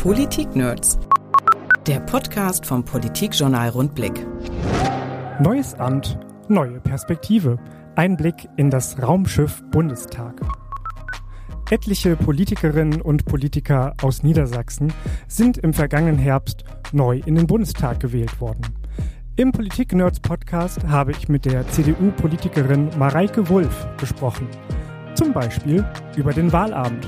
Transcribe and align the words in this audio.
Politik-Nerds. 0.00 0.98
Der 1.86 2.00
Podcast 2.00 2.64
vom 2.64 2.82
Politikjournal 2.82 3.68
Rundblick. 3.68 4.26
Neues 5.42 5.74
Amt, 5.74 6.18
neue 6.48 6.80
Perspektive. 6.80 7.58
Ein 7.96 8.16
Blick 8.16 8.48
in 8.56 8.70
das 8.70 9.02
Raumschiff 9.02 9.62
Bundestag. 9.70 10.40
Etliche 11.68 12.16
Politikerinnen 12.16 13.02
und 13.02 13.26
Politiker 13.26 13.92
aus 14.00 14.22
Niedersachsen 14.22 14.90
sind 15.28 15.58
im 15.58 15.74
vergangenen 15.74 16.16
Herbst 16.16 16.64
neu 16.92 17.20
in 17.26 17.34
den 17.34 17.46
Bundestag 17.46 18.00
gewählt 18.00 18.40
worden. 18.40 18.74
Im 19.36 19.52
Politik-Nerds-Podcast 19.52 20.88
habe 20.88 21.10
ich 21.10 21.28
mit 21.28 21.44
der 21.44 21.68
CDU-Politikerin 21.68 22.88
Mareike 22.98 23.50
Wulff 23.50 23.86
gesprochen. 23.98 24.48
Zum 25.12 25.34
Beispiel 25.34 25.84
über 26.16 26.32
den 26.32 26.50
Wahlabend. 26.54 27.06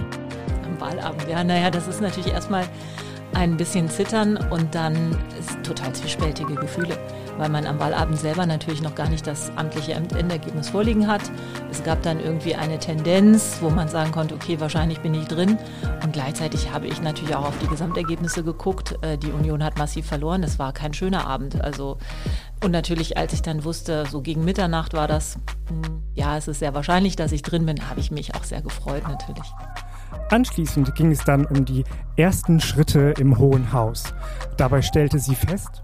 Am 0.83 0.99
Wahlabend, 0.99 1.29
ja, 1.29 1.45
naja, 1.45 1.71
das 1.71 1.87
ist 1.87 2.01
natürlich 2.01 2.33
erstmal 2.33 2.65
ein 3.35 3.57
bisschen 3.57 3.89
zittern 3.89 4.37
und 4.51 4.75
dann 4.75 5.17
total 5.63 5.95
zwiespältige 5.95 6.55
Gefühle, 6.55 6.99
weil 7.39 7.49
man 7.49 7.67
am 7.67 7.79
Wahlabend 7.79 8.19
selber 8.19 8.45
natürlich 8.47 8.83
noch 8.83 8.95
gar 8.95 9.09
nicht 9.09 9.27
das 9.27 9.51
amtliche 9.57 9.93
Endergebnis 9.95 10.69
vorliegen 10.69 11.07
hat. 11.07 11.23
Es 11.71 11.83
gab 11.83 12.03
dann 12.03 12.21
irgendwie 12.21 12.55
eine 12.55 12.79
Tendenz, 12.79 13.59
wo 13.61 13.71
man 13.71 13.89
sagen 13.89 14.13
konnte, 14.13 14.35
okay, 14.35 14.61
wahrscheinlich 14.61 15.01
bin 15.01 15.15
ich 15.15 15.27
drin. 15.29 15.57
Und 16.03 16.13
gleichzeitig 16.13 16.73
habe 16.73 16.89
ich 16.89 17.01
natürlich 17.01 17.35
auch 17.35 17.47
auf 17.47 17.59
die 17.63 17.69
Gesamtergebnisse 17.69 18.45
geguckt. 18.45 18.99
Äh, 19.03 19.17
die 19.17 19.31
Union 19.31 19.65
hat 19.65 19.79
massiv 19.79 20.07
verloren. 20.07 20.43
Es 20.43 20.59
war 20.59 20.73
kein 20.73 20.93
schöner 20.93 21.27
Abend. 21.27 21.63
Also 21.63 21.99
und 22.63 22.71
natürlich, 22.71 23.17
als 23.17 23.33
ich 23.33 23.43
dann 23.43 23.65
wusste, 23.65 24.05
so 24.07 24.21
gegen 24.21 24.45
Mitternacht 24.45 24.93
war 24.93 25.09
das, 25.09 25.37
hm, 25.69 26.03
ja, 26.15 26.37
es 26.37 26.49
ist 26.49 26.59
sehr 26.59 26.75
wahrscheinlich, 26.75 27.17
dass 27.17 27.33
ich 27.33 27.43
drin 27.43 27.67
bin, 27.67 27.89
habe 27.89 27.99
ich 27.99 28.11
mich 28.11 28.35
auch 28.35 28.45
sehr 28.45 28.63
gefreut 28.63 29.05
natürlich. 29.09 29.51
Anschließend 30.31 30.95
ging 30.95 31.11
es 31.11 31.25
dann 31.25 31.45
um 31.45 31.65
die 31.65 31.85
ersten 32.17 32.61
Schritte 32.61 33.15
im 33.19 33.39
Hohen 33.39 33.73
Haus. 33.73 34.15
Dabei 34.57 34.83
stellte 34.83 35.19
sie 35.19 35.35
fest, 35.35 35.83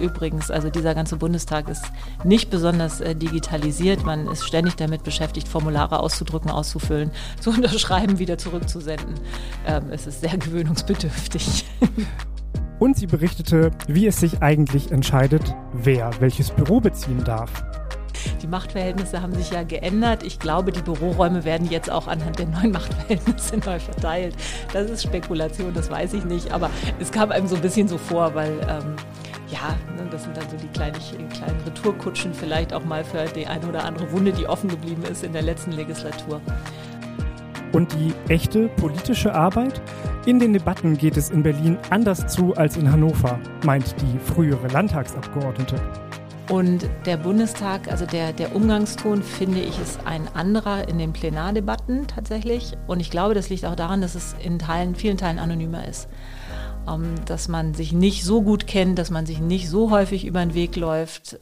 Übrigens, 0.00 0.50
also 0.50 0.70
dieser 0.70 0.94
ganze 0.94 1.16
Bundestag 1.16 1.68
ist 1.68 1.84
nicht 2.24 2.50
besonders 2.50 3.00
äh, 3.00 3.14
digitalisiert. 3.14 4.04
Man 4.04 4.26
ist 4.26 4.46
ständig 4.46 4.76
damit 4.76 5.04
beschäftigt, 5.04 5.48
Formulare 5.48 6.00
auszudrücken, 6.00 6.50
auszufüllen, 6.50 7.10
zu 7.40 7.50
unterschreiben, 7.50 8.18
wieder 8.18 8.38
zurückzusenden. 8.38 9.14
Ähm, 9.66 9.84
es 9.90 10.06
ist 10.06 10.20
sehr 10.20 10.36
gewöhnungsbedürftig. 10.38 11.66
Und 12.78 12.96
sie 12.96 13.06
berichtete, 13.06 13.70
wie 13.86 14.06
es 14.06 14.18
sich 14.18 14.42
eigentlich 14.42 14.90
entscheidet, 14.90 15.54
wer 15.72 16.10
welches 16.20 16.50
Büro 16.50 16.80
beziehen 16.80 17.22
darf. 17.24 17.62
Die 18.42 18.46
Machtverhältnisse 18.46 19.22
haben 19.22 19.34
sich 19.34 19.50
ja 19.50 19.62
geändert. 19.62 20.22
Ich 20.22 20.38
glaube, 20.38 20.72
die 20.72 20.82
Büroräume 20.82 21.44
werden 21.44 21.70
jetzt 21.70 21.90
auch 21.90 22.06
anhand 22.06 22.38
der 22.38 22.46
neuen 22.46 22.72
Machtverhältnisse 22.72 23.56
neu 23.58 23.78
verteilt. 23.78 24.34
Das 24.72 24.90
ist 24.90 25.02
Spekulation, 25.02 25.72
das 25.74 25.90
weiß 25.90 26.14
ich 26.14 26.24
nicht. 26.24 26.52
Aber 26.52 26.70
es 27.00 27.10
kam 27.10 27.30
einem 27.30 27.46
so 27.46 27.56
ein 27.56 27.62
bisschen 27.62 27.88
so 27.88 27.98
vor, 27.98 28.34
weil 28.34 28.52
ähm, 28.68 28.96
ja, 29.48 29.76
ne, 29.96 30.08
das 30.10 30.24
sind 30.24 30.36
dann 30.36 30.48
so 30.48 30.56
die 30.56 30.68
kleinen, 30.68 30.98
kleinen 31.30 31.60
Retourkutschen 31.66 32.32
vielleicht 32.32 32.72
auch 32.72 32.84
mal 32.84 33.04
für 33.04 33.24
die 33.26 33.46
eine 33.46 33.66
oder 33.66 33.84
andere 33.84 34.10
Wunde, 34.12 34.32
die 34.32 34.46
offen 34.46 34.68
geblieben 34.70 35.02
ist 35.02 35.22
in 35.22 35.32
der 35.32 35.42
letzten 35.42 35.72
Legislatur. 35.72 36.40
Und 37.72 37.92
die 37.92 38.12
echte 38.28 38.68
politische 38.68 39.34
Arbeit? 39.34 39.80
In 40.26 40.38
den 40.38 40.52
Debatten 40.52 40.96
geht 40.96 41.16
es 41.16 41.30
in 41.30 41.42
Berlin 41.42 41.78
anders 41.90 42.26
zu 42.26 42.54
als 42.54 42.76
in 42.76 42.90
Hannover, 42.90 43.38
meint 43.64 43.94
die 44.00 44.18
frühere 44.18 44.68
Landtagsabgeordnete. 44.68 45.80
Und 46.48 46.88
der 47.06 47.16
Bundestag, 47.16 47.90
also 47.90 48.04
der, 48.04 48.32
der 48.32 48.54
Umgangston, 48.54 49.22
finde 49.22 49.60
ich, 49.60 49.78
ist 49.80 50.00
ein 50.04 50.28
anderer 50.34 50.88
in 50.88 50.98
den 50.98 51.12
Plenardebatten 51.12 52.06
tatsächlich. 52.08 52.72
Und 52.86 53.00
ich 53.00 53.10
glaube, 53.10 53.34
das 53.34 53.48
liegt 53.48 53.64
auch 53.64 53.76
daran, 53.76 54.00
dass 54.00 54.14
es 54.14 54.34
in 54.42 54.58
Teilen, 54.58 54.94
vielen 54.94 55.16
Teilen 55.16 55.38
anonymer 55.38 55.86
ist. 55.86 56.08
Ähm, 56.88 57.14
dass 57.26 57.48
man 57.48 57.74
sich 57.74 57.92
nicht 57.92 58.24
so 58.24 58.42
gut 58.42 58.66
kennt, 58.66 58.98
dass 58.98 59.10
man 59.10 59.24
sich 59.24 59.40
nicht 59.40 59.68
so 59.68 59.90
häufig 59.90 60.26
über 60.26 60.40
den 60.40 60.54
Weg 60.54 60.74
läuft. 60.76 61.38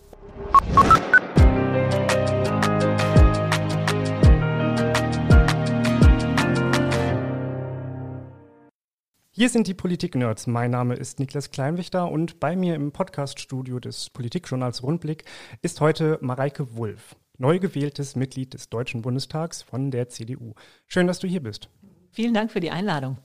Hier 9.40 9.48
sind 9.48 9.67
die 9.68 9.73
Politik-Nerds. 9.73 10.48
Mein 10.48 10.70
Name 10.70 10.96
ist 10.96 11.18
Niklas 11.18 11.51
Kleinwichter 11.51 12.11
und 12.11 12.40
bei 12.40 12.56
mir 12.56 12.74
im 12.74 12.92
Podcaststudio 12.92 13.80
des 13.80 14.11
Politikjournals 14.11 14.83
Rundblick 14.83 15.24
ist 15.62 15.80
heute 15.80 16.18
Mareike 16.20 16.77
Wulff, 16.77 17.17
neu 17.39 17.58
gewähltes 17.58 18.17
Mitglied 18.17 18.52
des 18.52 18.68
Deutschen 18.68 19.01
Bundestags 19.01 19.62
von 19.62 19.90
der 19.90 20.11
CDU. 20.11 20.52
Schön, 20.86 21.06
dass 21.06 21.20
du 21.20 21.27
hier 21.27 21.42
bist. 21.42 21.70
Vielen 22.11 22.34
Dank 22.34 22.52
für 22.52 22.61
die 22.61 22.70
Einladung. 22.70 23.17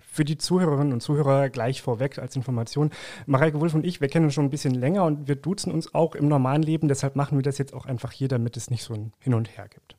Für 0.00 0.24
die 0.24 0.38
Zuhörerinnen 0.38 0.94
und 0.94 1.02
Zuhörer 1.02 1.50
gleich 1.50 1.82
vorweg 1.82 2.18
als 2.18 2.34
Information. 2.34 2.88
Mareike 3.26 3.60
Wulff 3.60 3.74
und 3.74 3.84
ich, 3.84 4.00
wir 4.00 4.08
kennen 4.08 4.24
uns 4.24 4.32
schon 4.32 4.46
ein 4.46 4.50
bisschen 4.50 4.72
länger 4.72 5.04
und 5.04 5.28
wir 5.28 5.36
duzen 5.36 5.70
uns 5.70 5.94
auch 5.94 6.14
im 6.14 6.28
normalen 6.28 6.62
Leben. 6.62 6.88
Deshalb 6.88 7.14
machen 7.14 7.36
wir 7.36 7.42
das 7.42 7.58
jetzt 7.58 7.74
auch 7.74 7.84
einfach 7.84 8.12
hier, 8.12 8.28
damit 8.28 8.56
es 8.56 8.70
nicht 8.70 8.84
so 8.84 8.94
ein 8.94 9.12
Hin 9.18 9.34
und 9.34 9.54
Her 9.54 9.68
gibt. 9.68 9.98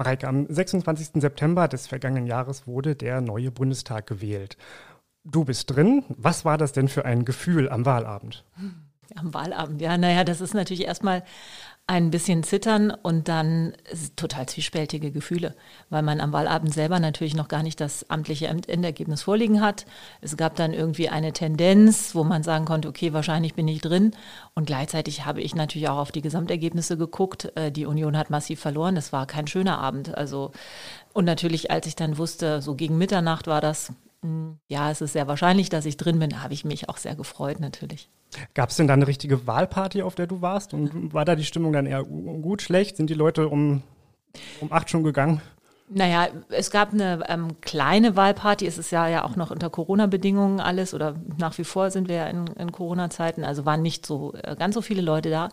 Mareike, 0.00 0.26
am 0.26 0.46
26. 0.48 1.20
September 1.20 1.68
des 1.68 1.86
vergangenen 1.86 2.26
Jahres 2.26 2.66
wurde 2.66 2.96
der 2.96 3.20
neue 3.20 3.50
Bundestag 3.50 4.06
gewählt. 4.06 4.56
Du 5.24 5.44
bist 5.44 5.76
drin. 5.76 6.04
Was 6.08 6.46
war 6.46 6.56
das 6.56 6.72
denn 6.72 6.88
für 6.88 7.04
ein 7.04 7.26
Gefühl 7.26 7.68
am 7.68 7.84
Wahlabend? 7.84 8.46
Am 9.14 9.34
Wahlabend, 9.34 9.82
ja, 9.82 9.98
naja, 9.98 10.24
das 10.24 10.40
ist 10.40 10.54
natürlich 10.54 10.86
erstmal 10.86 11.22
ein 11.90 12.12
bisschen 12.12 12.44
zittern 12.44 12.92
und 12.92 13.26
dann 13.26 13.72
total 14.14 14.46
zwiespältige 14.46 15.10
Gefühle, 15.10 15.56
weil 15.88 16.02
man 16.02 16.20
am 16.20 16.32
Wahlabend 16.32 16.72
selber 16.72 17.00
natürlich 17.00 17.34
noch 17.34 17.48
gar 17.48 17.64
nicht 17.64 17.80
das 17.80 18.08
amtliche 18.08 18.46
Endergebnis 18.46 19.22
vorliegen 19.22 19.60
hat. 19.60 19.86
Es 20.20 20.36
gab 20.36 20.54
dann 20.54 20.72
irgendwie 20.72 21.08
eine 21.08 21.32
Tendenz, 21.32 22.14
wo 22.14 22.22
man 22.22 22.44
sagen 22.44 22.64
konnte, 22.64 22.86
okay, 22.86 23.12
wahrscheinlich 23.12 23.54
bin 23.54 23.66
ich 23.66 23.80
drin. 23.80 24.12
Und 24.54 24.66
gleichzeitig 24.66 25.26
habe 25.26 25.40
ich 25.40 25.56
natürlich 25.56 25.88
auch 25.88 25.98
auf 25.98 26.12
die 26.12 26.22
Gesamtergebnisse 26.22 26.96
geguckt. 26.96 27.50
Äh, 27.56 27.72
die 27.72 27.86
Union 27.86 28.16
hat 28.16 28.30
massiv 28.30 28.60
verloren. 28.60 28.94
Das 28.94 29.12
war 29.12 29.26
kein 29.26 29.48
schöner 29.48 29.80
Abend. 29.80 30.16
Also, 30.16 30.52
und 31.12 31.24
natürlich, 31.24 31.72
als 31.72 31.88
ich 31.88 31.96
dann 31.96 32.18
wusste, 32.18 32.62
so 32.62 32.76
gegen 32.76 32.98
Mitternacht 32.98 33.48
war 33.48 33.60
das, 33.60 33.92
hm, 34.22 34.60
ja, 34.68 34.92
es 34.92 35.00
ist 35.00 35.14
sehr 35.14 35.26
wahrscheinlich, 35.26 35.70
dass 35.70 35.86
ich 35.86 35.96
drin 35.96 36.20
bin, 36.20 36.40
habe 36.40 36.54
ich 36.54 36.64
mich 36.64 36.88
auch 36.88 36.98
sehr 36.98 37.16
gefreut 37.16 37.58
natürlich. 37.58 38.08
Gab 38.54 38.70
es 38.70 38.76
denn 38.76 38.86
da 38.86 38.94
eine 38.94 39.06
richtige 39.06 39.46
Wahlparty, 39.46 40.02
auf 40.02 40.14
der 40.14 40.26
du 40.26 40.40
warst? 40.40 40.74
Und 40.74 41.12
war 41.12 41.24
da 41.24 41.34
die 41.34 41.44
Stimmung 41.44 41.72
dann 41.72 41.86
eher 41.86 42.04
gut, 42.04 42.62
schlecht? 42.62 42.96
Sind 42.96 43.10
die 43.10 43.14
Leute 43.14 43.48
um, 43.48 43.82
um 44.60 44.72
acht 44.72 44.90
schon 44.90 45.02
gegangen? 45.02 45.40
Naja, 45.92 46.28
es 46.50 46.70
gab 46.70 46.92
eine 46.92 47.24
ähm, 47.28 47.60
kleine 47.60 48.14
Wahlparty. 48.14 48.66
Es 48.66 48.78
ist 48.78 48.92
ja, 48.92 49.08
ja 49.08 49.24
auch 49.24 49.34
noch 49.34 49.50
unter 49.50 49.70
Corona-Bedingungen 49.70 50.60
alles 50.60 50.94
oder 50.94 51.16
nach 51.36 51.58
wie 51.58 51.64
vor 51.64 51.90
sind 51.90 52.08
wir 52.08 52.16
ja 52.16 52.26
in, 52.28 52.46
in 52.46 52.70
Corona-Zeiten. 52.70 53.42
Also 53.42 53.66
waren 53.66 53.82
nicht 53.82 54.06
so 54.06 54.32
äh, 54.34 54.54
ganz 54.54 54.74
so 54.74 54.82
viele 54.82 55.02
Leute 55.02 55.30
da. 55.30 55.48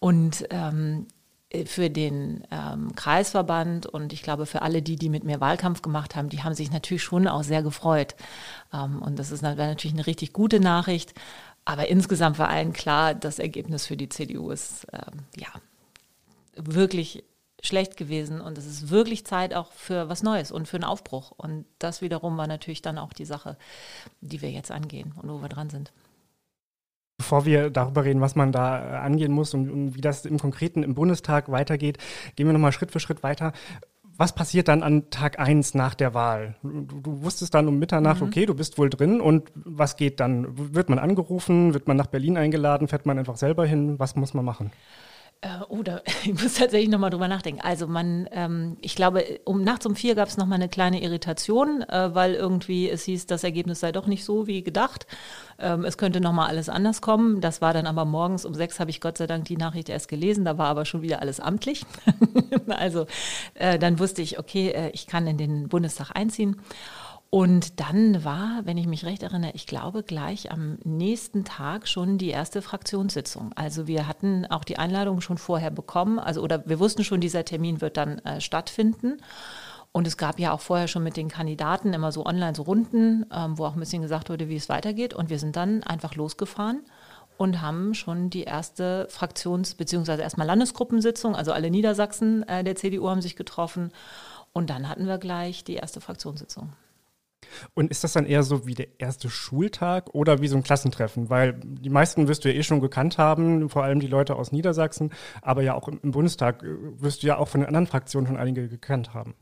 Und 0.00 0.46
ähm, 0.50 1.06
für 1.64 1.88
den 1.88 2.44
ähm, 2.50 2.94
Kreisverband 2.96 3.86
und 3.86 4.12
ich 4.12 4.22
glaube 4.22 4.44
für 4.44 4.62
alle 4.62 4.82
die, 4.82 4.96
die 4.96 5.08
mit 5.08 5.24
mir 5.24 5.40
Wahlkampf 5.40 5.82
gemacht 5.82 6.16
haben, 6.16 6.28
die 6.28 6.42
haben 6.42 6.54
sich 6.54 6.72
natürlich 6.72 7.02
schon 7.02 7.28
auch 7.28 7.44
sehr 7.44 7.62
gefreut. 7.62 8.16
Ähm, 8.72 9.00
und 9.00 9.18
das 9.18 9.30
ist 9.30 9.42
natürlich 9.42 9.94
eine 9.94 10.06
richtig 10.06 10.32
gute 10.32 10.60
Nachricht. 10.60 11.14
Aber 11.64 11.88
insgesamt 11.88 12.38
war 12.38 12.48
allen 12.48 12.72
klar, 12.72 13.14
das 13.14 13.38
Ergebnis 13.38 13.86
für 13.86 13.96
die 13.96 14.08
CDU 14.08 14.50
ist 14.50 14.86
ähm, 14.92 15.20
ja 15.36 15.48
wirklich 16.56 17.24
schlecht 17.62 17.96
gewesen 17.96 18.40
und 18.42 18.58
es 18.58 18.66
ist 18.66 18.90
wirklich 18.90 19.24
Zeit 19.24 19.54
auch 19.54 19.72
für 19.72 20.08
was 20.08 20.22
Neues 20.22 20.52
und 20.52 20.68
für 20.68 20.76
einen 20.76 20.84
Aufbruch. 20.84 21.30
Und 21.30 21.64
das 21.78 22.02
wiederum 22.02 22.36
war 22.36 22.46
natürlich 22.46 22.82
dann 22.82 22.98
auch 22.98 23.12
die 23.12 23.24
Sache, 23.24 23.56
die 24.20 24.42
wir 24.42 24.50
jetzt 24.50 24.70
angehen 24.70 25.14
und 25.20 25.30
wo 25.30 25.40
wir 25.40 25.48
dran 25.48 25.70
sind. 25.70 25.92
Bevor 27.16 27.46
wir 27.46 27.70
darüber 27.70 28.04
reden, 28.04 28.20
was 28.20 28.34
man 28.34 28.52
da 28.52 29.00
angehen 29.00 29.32
muss 29.32 29.54
und, 29.54 29.70
und 29.70 29.94
wie 29.94 30.00
das 30.00 30.26
im 30.26 30.38
Konkreten 30.38 30.82
im 30.82 30.94
Bundestag 30.94 31.50
weitergeht, 31.50 31.98
gehen 32.36 32.46
wir 32.46 32.52
nochmal 32.52 32.72
Schritt 32.72 32.90
für 32.90 33.00
Schritt 33.00 33.22
weiter 33.22 33.52
was 34.16 34.34
passiert 34.34 34.68
dann 34.68 34.82
an 34.82 35.10
Tag 35.10 35.38
1 35.38 35.74
nach 35.74 35.94
der 35.94 36.14
Wahl? 36.14 36.56
Du, 36.62 37.00
du 37.00 37.22
wusstest 37.22 37.54
dann 37.54 37.66
um 37.68 37.78
Mitternacht, 37.78 38.20
mhm. 38.20 38.28
okay, 38.28 38.46
du 38.46 38.54
bist 38.54 38.78
wohl 38.78 38.90
drin 38.90 39.20
und 39.20 39.50
was 39.54 39.96
geht 39.96 40.20
dann? 40.20 40.74
Wird 40.74 40.88
man 40.88 40.98
angerufen? 40.98 41.74
Wird 41.74 41.88
man 41.88 41.96
nach 41.96 42.06
Berlin 42.06 42.36
eingeladen? 42.36 42.88
Fährt 42.88 43.06
man 43.06 43.18
einfach 43.18 43.36
selber 43.36 43.66
hin? 43.66 43.98
Was 43.98 44.14
muss 44.16 44.34
man 44.34 44.44
machen? 44.44 44.70
Äh, 45.44 45.62
oh, 45.68 45.82
da, 45.82 46.00
ich 46.24 46.32
muss 46.32 46.54
tatsächlich 46.54 46.88
nochmal 46.88 47.10
drüber 47.10 47.28
nachdenken. 47.28 47.60
Also 47.60 47.86
man, 47.86 48.26
ähm, 48.32 48.78
ich 48.80 48.96
glaube, 48.96 49.40
um 49.44 49.62
nachts 49.62 49.84
um 49.84 49.94
vier 49.94 50.14
gab 50.14 50.28
es 50.28 50.38
nochmal 50.38 50.56
eine 50.56 50.70
kleine 50.70 51.02
Irritation, 51.02 51.82
äh, 51.82 52.14
weil 52.14 52.32
irgendwie 52.32 52.88
es 52.88 53.04
hieß, 53.04 53.26
das 53.26 53.44
Ergebnis 53.44 53.80
sei 53.80 53.92
doch 53.92 54.06
nicht 54.06 54.24
so 54.24 54.46
wie 54.46 54.62
gedacht. 54.62 55.06
Ähm, 55.58 55.84
es 55.84 55.98
könnte 55.98 56.22
nochmal 56.22 56.48
alles 56.48 56.70
anders 56.70 57.02
kommen. 57.02 57.42
Das 57.42 57.60
war 57.60 57.74
dann 57.74 57.86
aber 57.86 58.06
morgens 58.06 58.46
um 58.46 58.54
sechs 58.54 58.80
habe 58.80 58.90
ich 58.90 59.02
Gott 59.02 59.18
sei 59.18 59.26
Dank 59.26 59.44
die 59.44 59.58
Nachricht 59.58 59.90
erst 59.90 60.08
gelesen. 60.08 60.46
Da 60.46 60.56
war 60.56 60.68
aber 60.68 60.86
schon 60.86 61.02
wieder 61.02 61.20
alles 61.20 61.40
amtlich. 61.40 61.84
also 62.68 63.06
äh, 63.52 63.78
dann 63.78 63.98
wusste 63.98 64.22
ich, 64.22 64.38
okay, 64.38 64.70
äh, 64.70 64.90
ich 64.94 65.06
kann 65.06 65.26
in 65.26 65.36
den 65.36 65.68
Bundestag 65.68 66.10
einziehen. 66.14 66.56
Und 67.34 67.80
dann 67.80 68.22
war, 68.22 68.60
wenn 68.62 68.78
ich 68.78 68.86
mich 68.86 69.04
recht 69.04 69.24
erinnere, 69.24 69.50
ich 69.54 69.66
glaube 69.66 70.04
gleich 70.04 70.52
am 70.52 70.78
nächsten 70.84 71.44
Tag 71.44 71.88
schon 71.88 72.16
die 72.16 72.28
erste 72.28 72.62
Fraktionssitzung. 72.62 73.50
Also 73.56 73.88
wir 73.88 74.06
hatten 74.06 74.46
auch 74.46 74.62
die 74.62 74.78
Einladung 74.78 75.20
schon 75.20 75.36
vorher 75.36 75.72
bekommen, 75.72 76.20
also 76.20 76.42
oder 76.42 76.64
wir 76.68 76.78
wussten 76.78 77.02
schon, 77.02 77.20
dieser 77.20 77.44
Termin 77.44 77.80
wird 77.80 77.96
dann 77.96 78.20
äh, 78.20 78.40
stattfinden. 78.40 79.16
Und 79.90 80.06
es 80.06 80.16
gab 80.16 80.38
ja 80.38 80.52
auch 80.52 80.60
vorher 80.60 80.86
schon 80.86 81.02
mit 81.02 81.16
den 81.16 81.26
Kandidaten 81.26 81.92
immer 81.92 82.12
so 82.12 82.24
online 82.24 82.54
so 82.54 82.62
Runden, 82.62 83.26
ähm, 83.32 83.58
wo 83.58 83.64
auch 83.64 83.74
ein 83.74 83.80
bisschen 83.80 84.02
gesagt 84.02 84.30
wurde, 84.30 84.48
wie 84.48 84.54
es 84.54 84.68
weitergeht. 84.68 85.12
Und 85.12 85.28
wir 85.28 85.40
sind 85.40 85.56
dann 85.56 85.82
einfach 85.82 86.14
losgefahren 86.14 86.84
und 87.36 87.60
haben 87.60 87.94
schon 87.94 88.30
die 88.30 88.44
erste 88.44 89.08
Fraktions- 89.10 89.76
bzw. 89.76 90.22
erstmal 90.22 90.46
Landesgruppensitzung, 90.46 91.34
also 91.34 91.50
alle 91.50 91.72
Niedersachsen 91.72 92.48
äh, 92.48 92.62
der 92.62 92.76
CDU 92.76 93.08
haben 93.08 93.22
sich 93.22 93.34
getroffen. 93.34 93.90
Und 94.52 94.70
dann 94.70 94.88
hatten 94.88 95.08
wir 95.08 95.18
gleich 95.18 95.64
die 95.64 95.74
erste 95.74 96.00
Fraktionssitzung. 96.00 96.70
Und 97.74 97.90
ist 97.90 98.04
das 98.04 98.12
dann 98.12 98.26
eher 98.26 98.42
so 98.42 98.66
wie 98.66 98.74
der 98.74 98.88
erste 98.98 99.30
Schultag 99.30 100.14
oder 100.14 100.40
wie 100.40 100.48
so 100.48 100.56
ein 100.56 100.62
Klassentreffen? 100.62 101.30
Weil 101.30 101.54
die 101.62 101.90
meisten 101.90 102.28
wirst 102.28 102.44
du 102.44 102.52
ja 102.52 102.58
eh 102.58 102.62
schon 102.62 102.80
gekannt 102.80 103.18
haben, 103.18 103.68
vor 103.68 103.84
allem 103.84 104.00
die 104.00 104.06
Leute 104.06 104.36
aus 104.36 104.52
Niedersachsen, 104.52 105.10
aber 105.42 105.62
ja 105.62 105.74
auch 105.74 105.88
im 105.88 106.10
Bundestag 106.10 106.62
äh, 106.62 106.66
wirst 107.00 107.22
du 107.22 107.26
ja 107.26 107.38
auch 107.38 107.48
von 107.48 107.60
den 107.60 107.68
anderen 107.68 107.86
Fraktionen 107.86 108.26
schon 108.26 108.36
einige 108.36 108.68
gekannt 108.68 109.14
haben. 109.14 109.34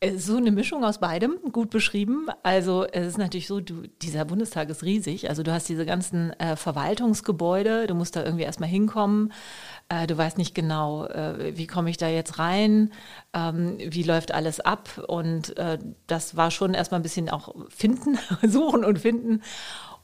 Ist 0.00 0.26
so 0.26 0.36
eine 0.36 0.50
Mischung 0.50 0.84
aus 0.84 0.98
beidem, 0.98 1.38
gut 1.52 1.70
beschrieben. 1.70 2.26
Also 2.42 2.84
es 2.84 3.06
ist 3.06 3.18
natürlich 3.18 3.46
so, 3.46 3.60
du, 3.60 3.84
dieser 4.02 4.24
Bundestag 4.24 4.68
ist 4.68 4.82
riesig. 4.82 5.28
Also 5.28 5.42
du 5.42 5.52
hast 5.52 5.68
diese 5.68 5.86
ganzen 5.86 6.32
äh, 6.40 6.56
Verwaltungsgebäude, 6.56 7.86
du 7.86 7.94
musst 7.94 8.16
da 8.16 8.24
irgendwie 8.24 8.44
erstmal 8.44 8.68
hinkommen. 8.68 9.32
Äh, 9.92 10.06
du 10.06 10.16
weißt 10.16 10.38
nicht 10.38 10.54
genau, 10.54 11.04
äh, 11.06 11.56
wie 11.56 11.66
komme 11.66 11.90
ich 11.90 11.98
da 11.98 12.08
jetzt 12.08 12.38
rein, 12.38 12.92
ähm, 13.34 13.76
wie 13.78 14.02
läuft 14.02 14.32
alles 14.32 14.60
ab. 14.60 14.88
Und 15.06 15.56
äh, 15.58 15.78
das 16.06 16.36
war 16.36 16.50
schon 16.50 16.72
erstmal 16.72 17.00
ein 17.00 17.02
bisschen 17.02 17.28
auch 17.28 17.54
finden, 17.68 18.18
suchen 18.46 18.84
und 18.84 18.98
finden. 18.98 19.42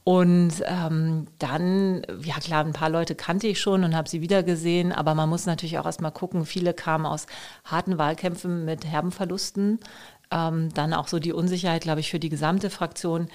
Und 0.03 0.53
ähm, 0.65 1.27
dann, 1.39 2.03
ja 2.23 2.35
klar, 2.39 2.63
ein 2.63 2.73
paar 2.73 2.89
Leute 2.89 3.15
kannte 3.15 3.47
ich 3.47 3.59
schon 3.59 3.83
und 3.83 3.95
habe 3.95 4.09
sie 4.09 4.21
wiedergesehen, 4.21 4.91
aber 4.91 5.13
man 5.13 5.29
muss 5.29 5.45
natürlich 5.45 5.77
auch 5.77 5.85
erstmal 5.85 6.11
gucken, 6.11 6.45
viele 6.45 6.73
kamen 6.73 7.05
aus 7.05 7.27
harten 7.63 7.97
Wahlkämpfen 7.97 8.65
mit 8.65 8.85
herben 8.85 9.11
Verlusten. 9.11 9.79
Ähm, 10.31 10.71
dann 10.73 10.93
auch 10.93 11.07
so 11.07 11.17
die 11.19 11.33
Unsicherheit, 11.33 11.81
glaube 11.81 11.99
ich, 12.01 12.11
für 12.11 12.19
die 12.19 12.29
gesamte 12.29 12.69
Fraktion 12.69 13.27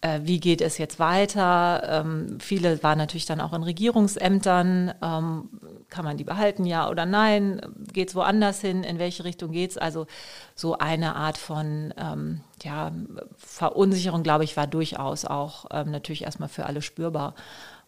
äh, 0.00 0.20
wie 0.22 0.38
geht 0.38 0.60
es 0.60 0.78
jetzt 0.78 0.98
weiter. 0.98 1.82
Ähm, 2.04 2.38
viele 2.40 2.82
waren 2.82 2.98
natürlich 2.98 3.26
dann 3.26 3.40
auch 3.40 3.52
in 3.52 3.62
Regierungsämtern. 3.62 4.94
Ähm, 5.02 5.48
kann 5.88 6.04
man 6.04 6.16
die 6.16 6.24
behalten, 6.24 6.64
ja 6.64 6.88
oder 6.88 7.06
nein? 7.06 7.60
Geht 7.92 8.10
es 8.10 8.14
woanders 8.14 8.60
hin? 8.60 8.84
In 8.84 8.98
welche 8.98 9.24
Richtung 9.24 9.50
geht 9.50 9.72
es? 9.72 9.78
Also 9.78 10.06
so 10.54 10.78
eine 10.78 11.16
Art 11.16 11.38
von 11.38 11.92
ähm, 11.96 12.40
ja, 12.62 12.92
Verunsicherung, 13.36 14.22
glaube 14.22 14.44
ich, 14.44 14.56
war 14.56 14.66
durchaus 14.66 15.24
auch 15.24 15.66
ähm, 15.72 15.90
natürlich 15.90 16.24
erstmal 16.24 16.48
für 16.48 16.66
alle 16.66 16.82
spürbar. 16.82 17.34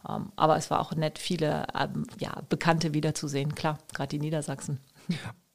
Ähm, 0.08 0.32
aber 0.36 0.56
es 0.56 0.70
war 0.70 0.80
auch 0.80 0.92
nett, 0.94 1.18
viele 1.18 1.66
ähm, 1.78 2.06
ja, 2.18 2.42
Bekannte 2.48 2.94
wiederzusehen, 2.94 3.54
klar, 3.54 3.78
gerade 3.92 4.08
die 4.08 4.18
Niedersachsen. 4.18 4.80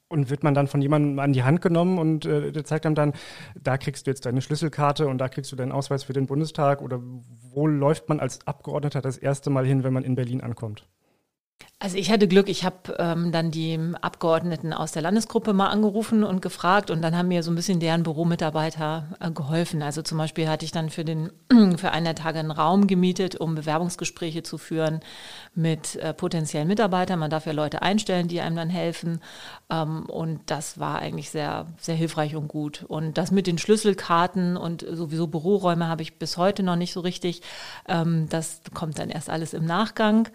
Und 0.07 0.30
wird 0.30 0.44
man 0.44 0.54
dann 0.54 0.68
von 0.68 0.81
jemandem 0.81 1.18
an 1.19 1.34
die 1.34 1.44
Hand 1.44 1.62
genommen 1.62 1.98
und 1.98 2.25
äh, 2.25 2.52
der 2.52 2.63
zeigt 2.63 2.86
einem 2.86 2.96
dann, 2.96 3.13
da 3.60 3.78
kriegst 3.78 4.06
du 4.06 4.12
jetzt 4.12 4.25
deine 4.25 4.42
Schlüsselkarte 4.42 5.07
und 5.07 5.18
da 5.18 5.30
kriegst 5.30 5.52
du 5.52 5.56
deinen 5.56 5.72
Ausweis 5.72 6.04
für 6.04 6.13
den 6.13 6.28
Bundestag? 6.28 6.81
Oder 6.81 7.02
wo 7.02 7.66
läuft 7.66 8.07
man 8.07 8.19
als 8.19 8.46
Abgeordneter 8.46 9.02
das 9.02 9.18
erste 9.18 9.50
Mal 9.50 9.66
hin, 9.66 9.84
wenn 9.84 9.94
man 9.94 10.04
in 10.04 10.16
Berlin 10.16 10.42
ankommt? 10.42 10.88
Also 11.77 11.98
ich 11.98 12.10
hatte 12.10 12.30
Glück, 12.30 12.48
ich 12.48 12.63
habe 12.63 12.95
ähm, 13.00 13.33
dann 13.33 13.51
die 13.51 13.77
Abgeordneten 14.00 14.72
aus 14.72 14.94
der 14.94 15.01
Landesgruppe 15.01 15.51
mal 15.51 15.68
angerufen 15.68 16.24
und 16.24 16.42
gefragt 16.42 16.89
und 16.89 17.01
dann 17.01 17.18
haben 17.18 17.27
mir 17.27 17.44
so 17.44 17.51
ein 17.51 17.56
bisschen 17.56 17.81
deren 17.81 18.04
Büromitarbeiter 18.04 19.10
äh, 19.19 19.30
geholfen. 19.30 19.83
Also 19.83 20.01
zum 20.01 20.18
Beispiel 20.18 20.48
hatte 20.48 20.63
ich 20.63 20.72
dann 20.72 20.89
für, 20.89 21.04
den, 21.04 21.31
für 21.77 21.92
einen 21.92 22.06
der 22.06 22.16
Tage 22.16 22.39
einen 22.39 22.51
Raum 22.51 22.88
gemietet, 22.88 23.36
um 23.36 23.56
Bewerbungsgespräche 23.56 24.42
zu 24.42 24.57
führen 24.57 25.01
mit 25.54 25.98
äh, 25.98 26.13
potenziellen 26.13 26.69
Mitarbeitern. 26.69 27.19
Man 27.19 27.30
darf 27.30 27.45
ja 27.45 27.51
Leute 27.51 27.81
einstellen, 27.81 28.30
die 28.30 28.39
einem 28.39 28.56
dann 28.56 28.69
helfen. 28.69 29.19
Ähm, 29.69 30.06
und 30.06 30.39
das 30.45 30.80
war 30.80 31.00
eigentlich 31.00 31.30
sehr, 31.30 31.68
sehr 31.77 31.95
hilfreich 31.95 32.38
und 32.38 32.48
gut. 32.48 32.86
Und 32.88 33.18
das 33.18 33.31
mit 33.31 33.48
den 33.48 33.57
Schlüsselkarten 33.57 34.56
und 34.56 34.86
sowieso 34.89 35.27
Büroräume 35.27 35.89
habe 35.89 36.04
ich 36.04 36.19
bis 36.19 36.38
heute 36.38 36.63
noch 36.63 36.77
nicht 36.77 36.94
so 36.94 37.01
richtig. 37.01 37.42
Ähm, 37.86 38.27
das 38.30 38.62
kommt 38.74 38.98
dann 38.98 39.10
erst 39.10 39.30
alles 39.30 39.54
im 39.54 39.66
Nachgang. 39.66 40.30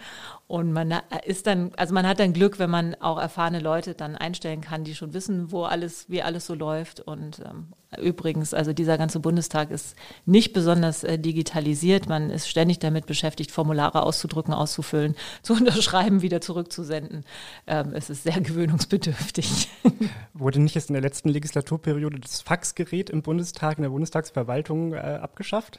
Und 0.50 0.72
man 0.72 0.92
ist 1.26 1.46
dann, 1.46 1.70
also 1.76 1.94
man 1.94 2.04
hat 2.04 2.18
dann 2.18 2.32
Glück, 2.32 2.58
wenn 2.58 2.70
man 2.70 2.96
auch 2.96 3.20
erfahrene 3.20 3.60
Leute 3.60 3.94
dann 3.94 4.16
einstellen 4.16 4.60
kann, 4.60 4.82
die 4.82 4.96
schon 4.96 5.14
wissen, 5.14 5.52
wo 5.52 5.62
alles, 5.62 6.06
wie 6.08 6.22
alles 6.22 6.46
so 6.46 6.54
läuft. 6.54 6.98
Und 6.98 7.40
ähm, 7.48 7.68
übrigens, 8.02 8.52
also 8.52 8.72
dieser 8.72 8.98
ganze 8.98 9.20
Bundestag 9.20 9.70
ist 9.70 9.94
nicht 10.26 10.52
besonders 10.52 11.04
äh, 11.04 11.20
digitalisiert. 11.20 12.08
Man 12.08 12.30
ist 12.30 12.48
ständig 12.48 12.80
damit 12.80 13.06
beschäftigt, 13.06 13.52
Formulare 13.52 14.02
auszudrücken, 14.02 14.52
auszufüllen, 14.52 15.14
zu 15.42 15.52
unterschreiben, 15.52 16.20
wieder 16.20 16.40
zurückzusenden. 16.40 17.24
Ähm, 17.68 17.92
es 17.94 18.10
ist 18.10 18.24
sehr 18.24 18.40
gewöhnungsbedürftig. 18.40 19.68
Wurde 20.34 20.58
nicht 20.58 20.74
jetzt 20.74 20.90
in 20.90 20.94
der 20.94 21.02
letzten 21.02 21.28
Legislaturperiode 21.28 22.18
das 22.18 22.40
Faxgerät 22.40 23.08
im 23.08 23.22
Bundestag, 23.22 23.78
in 23.78 23.82
der 23.82 23.90
Bundestagsverwaltung 23.90 24.94
äh, 24.94 24.96
abgeschafft? 24.96 25.78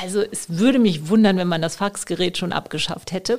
Also 0.00 0.20
es 0.20 0.58
würde 0.58 0.78
mich 0.78 1.08
wundern, 1.08 1.36
wenn 1.36 1.48
man 1.48 1.62
das 1.62 1.76
Faxgerät 1.76 2.36
schon 2.36 2.52
abgeschafft 2.52 3.12
hätte. 3.12 3.38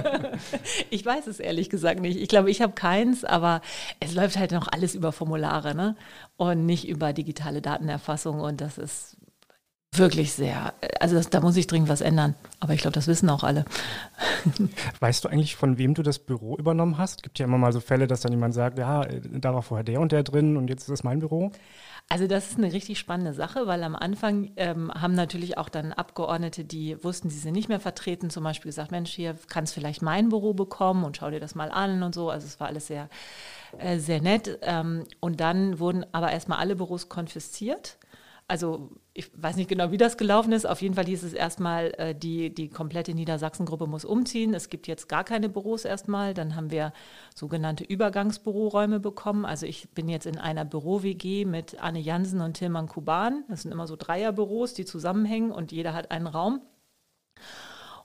ich 0.90 1.04
weiß 1.04 1.26
es 1.26 1.40
ehrlich 1.40 1.70
gesagt 1.70 2.00
nicht. 2.00 2.18
Ich 2.18 2.28
glaube, 2.28 2.50
ich 2.50 2.60
habe 2.62 2.72
keins, 2.72 3.24
aber 3.24 3.60
es 4.00 4.14
läuft 4.14 4.38
halt 4.38 4.50
noch 4.50 4.68
alles 4.68 4.94
über 4.94 5.12
Formulare 5.12 5.74
ne? 5.74 5.96
und 6.36 6.66
nicht 6.66 6.88
über 6.88 7.12
digitale 7.12 7.62
Datenerfassung. 7.62 8.40
Und 8.40 8.60
das 8.60 8.78
ist 8.78 9.16
wirklich 9.92 10.32
sehr, 10.32 10.74
also 11.00 11.16
das, 11.16 11.30
da 11.30 11.40
muss 11.40 11.56
ich 11.56 11.66
dringend 11.66 11.88
was 11.88 12.00
ändern. 12.00 12.34
Aber 12.60 12.74
ich 12.74 12.80
glaube, 12.80 12.94
das 12.94 13.06
wissen 13.06 13.30
auch 13.30 13.44
alle. 13.44 13.64
Weißt 15.00 15.24
du 15.24 15.28
eigentlich, 15.28 15.56
von 15.56 15.78
wem 15.78 15.94
du 15.94 16.02
das 16.02 16.18
Büro 16.18 16.56
übernommen 16.56 16.98
hast? 16.98 17.20
Es 17.20 17.22
gibt 17.22 17.38
ja 17.38 17.46
immer 17.46 17.58
mal 17.58 17.72
so 17.72 17.80
Fälle, 17.80 18.06
dass 18.06 18.20
dann 18.20 18.32
jemand 18.32 18.54
sagt, 18.54 18.78
ja, 18.78 19.04
da 19.04 19.54
war 19.54 19.62
vorher 19.62 19.84
der 19.84 20.00
und 20.00 20.12
der 20.12 20.24
drin 20.24 20.56
und 20.56 20.68
jetzt 20.68 20.82
ist 20.82 20.90
es 20.90 21.04
mein 21.04 21.20
Büro. 21.20 21.52
Also 22.10 22.26
das 22.26 22.50
ist 22.50 22.58
eine 22.58 22.72
richtig 22.72 22.98
spannende 22.98 23.34
Sache, 23.34 23.66
weil 23.66 23.82
am 23.82 23.94
Anfang 23.94 24.50
ähm, 24.56 24.90
haben 24.94 25.14
natürlich 25.14 25.58
auch 25.58 25.68
dann 25.68 25.92
Abgeordnete, 25.92 26.64
die 26.64 27.02
wussten, 27.04 27.28
sie 27.28 27.38
sind 27.38 27.52
nicht 27.52 27.68
mehr 27.68 27.80
vertreten, 27.80 28.30
zum 28.30 28.44
Beispiel 28.44 28.70
gesagt, 28.70 28.90
Mensch, 28.90 29.10
hier 29.10 29.36
kannst 29.48 29.74
vielleicht 29.74 30.00
mein 30.00 30.30
Büro 30.30 30.54
bekommen 30.54 31.04
und 31.04 31.18
schau 31.18 31.30
dir 31.30 31.40
das 31.40 31.54
mal 31.54 31.70
an 31.70 32.02
und 32.02 32.14
so. 32.14 32.30
Also 32.30 32.46
es 32.46 32.58
war 32.60 32.68
alles 32.68 32.86
sehr, 32.86 33.10
äh, 33.76 33.98
sehr 33.98 34.22
nett. 34.22 34.58
Ähm, 34.62 35.04
und 35.20 35.40
dann 35.40 35.78
wurden 35.80 36.06
aber 36.12 36.32
erstmal 36.32 36.58
alle 36.58 36.76
Büros 36.76 37.10
konfisziert 37.10 37.98
also 38.48 38.90
ich 39.18 39.32
weiß 39.34 39.56
nicht 39.56 39.68
genau, 39.68 39.90
wie 39.90 39.96
das 39.96 40.16
gelaufen 40.16 40.52
ist. 40.52 40.64
Auf 40.64 40.80
jeden 40.80 40.94
Fall 40.94 41.06
hieß 41.06 41.24
es 41.24 41.32
erstmal, 41.32 41.92
äh, 41.98 42.14
die, 42.14 42.54
die 42.54 42.68
komplette 42.68 43.14
Niedersachsengruppe 43.14 43.88
muss 43.88 44.04
umziehen. 44.04 44.54
Es 44.54 44.68
gibt 44.68 44.86
jetzt 44.86 45.08
gar 45.08 45.24
keine 45.24 45.48
Büros 45.48 45.84
erstmal. 45.84 46.34
Dann 46.34 46.54
haben 46.54 46.70
wir 46.70 46.92
sogenannte 47.34 47.82
Übergangsbüroräume 47.82 49.00
bekommen. 49.00 49.44
Also 49.44 49.66
ich 49.66 49.90
bin 49.90 50.08
jetzt 50.08 50.26
in 50.26 50.38
einer 50.38 50.64
Büro-WG 50.64 51.46
mit 51.46 51.82
Anne 51.82 51.98
Jansen 51.98 52.40
und 52.40 52.54
Tilman 52.54 52.86
Kuban. 52.86 53.42
Das 53.48 53.62
sind 53.62 53.72
immer 53.72 53.88
so 53.88 53.96
Dreierbüros, 53.96 54.74
die 54.74 54.84
zusammenhängen 54.84 55.50
und 55.50 55.72
jeder 55.72 55.94
hat 55.94 56.12
einen 56.12 56.28
Raum. 56.28 56.62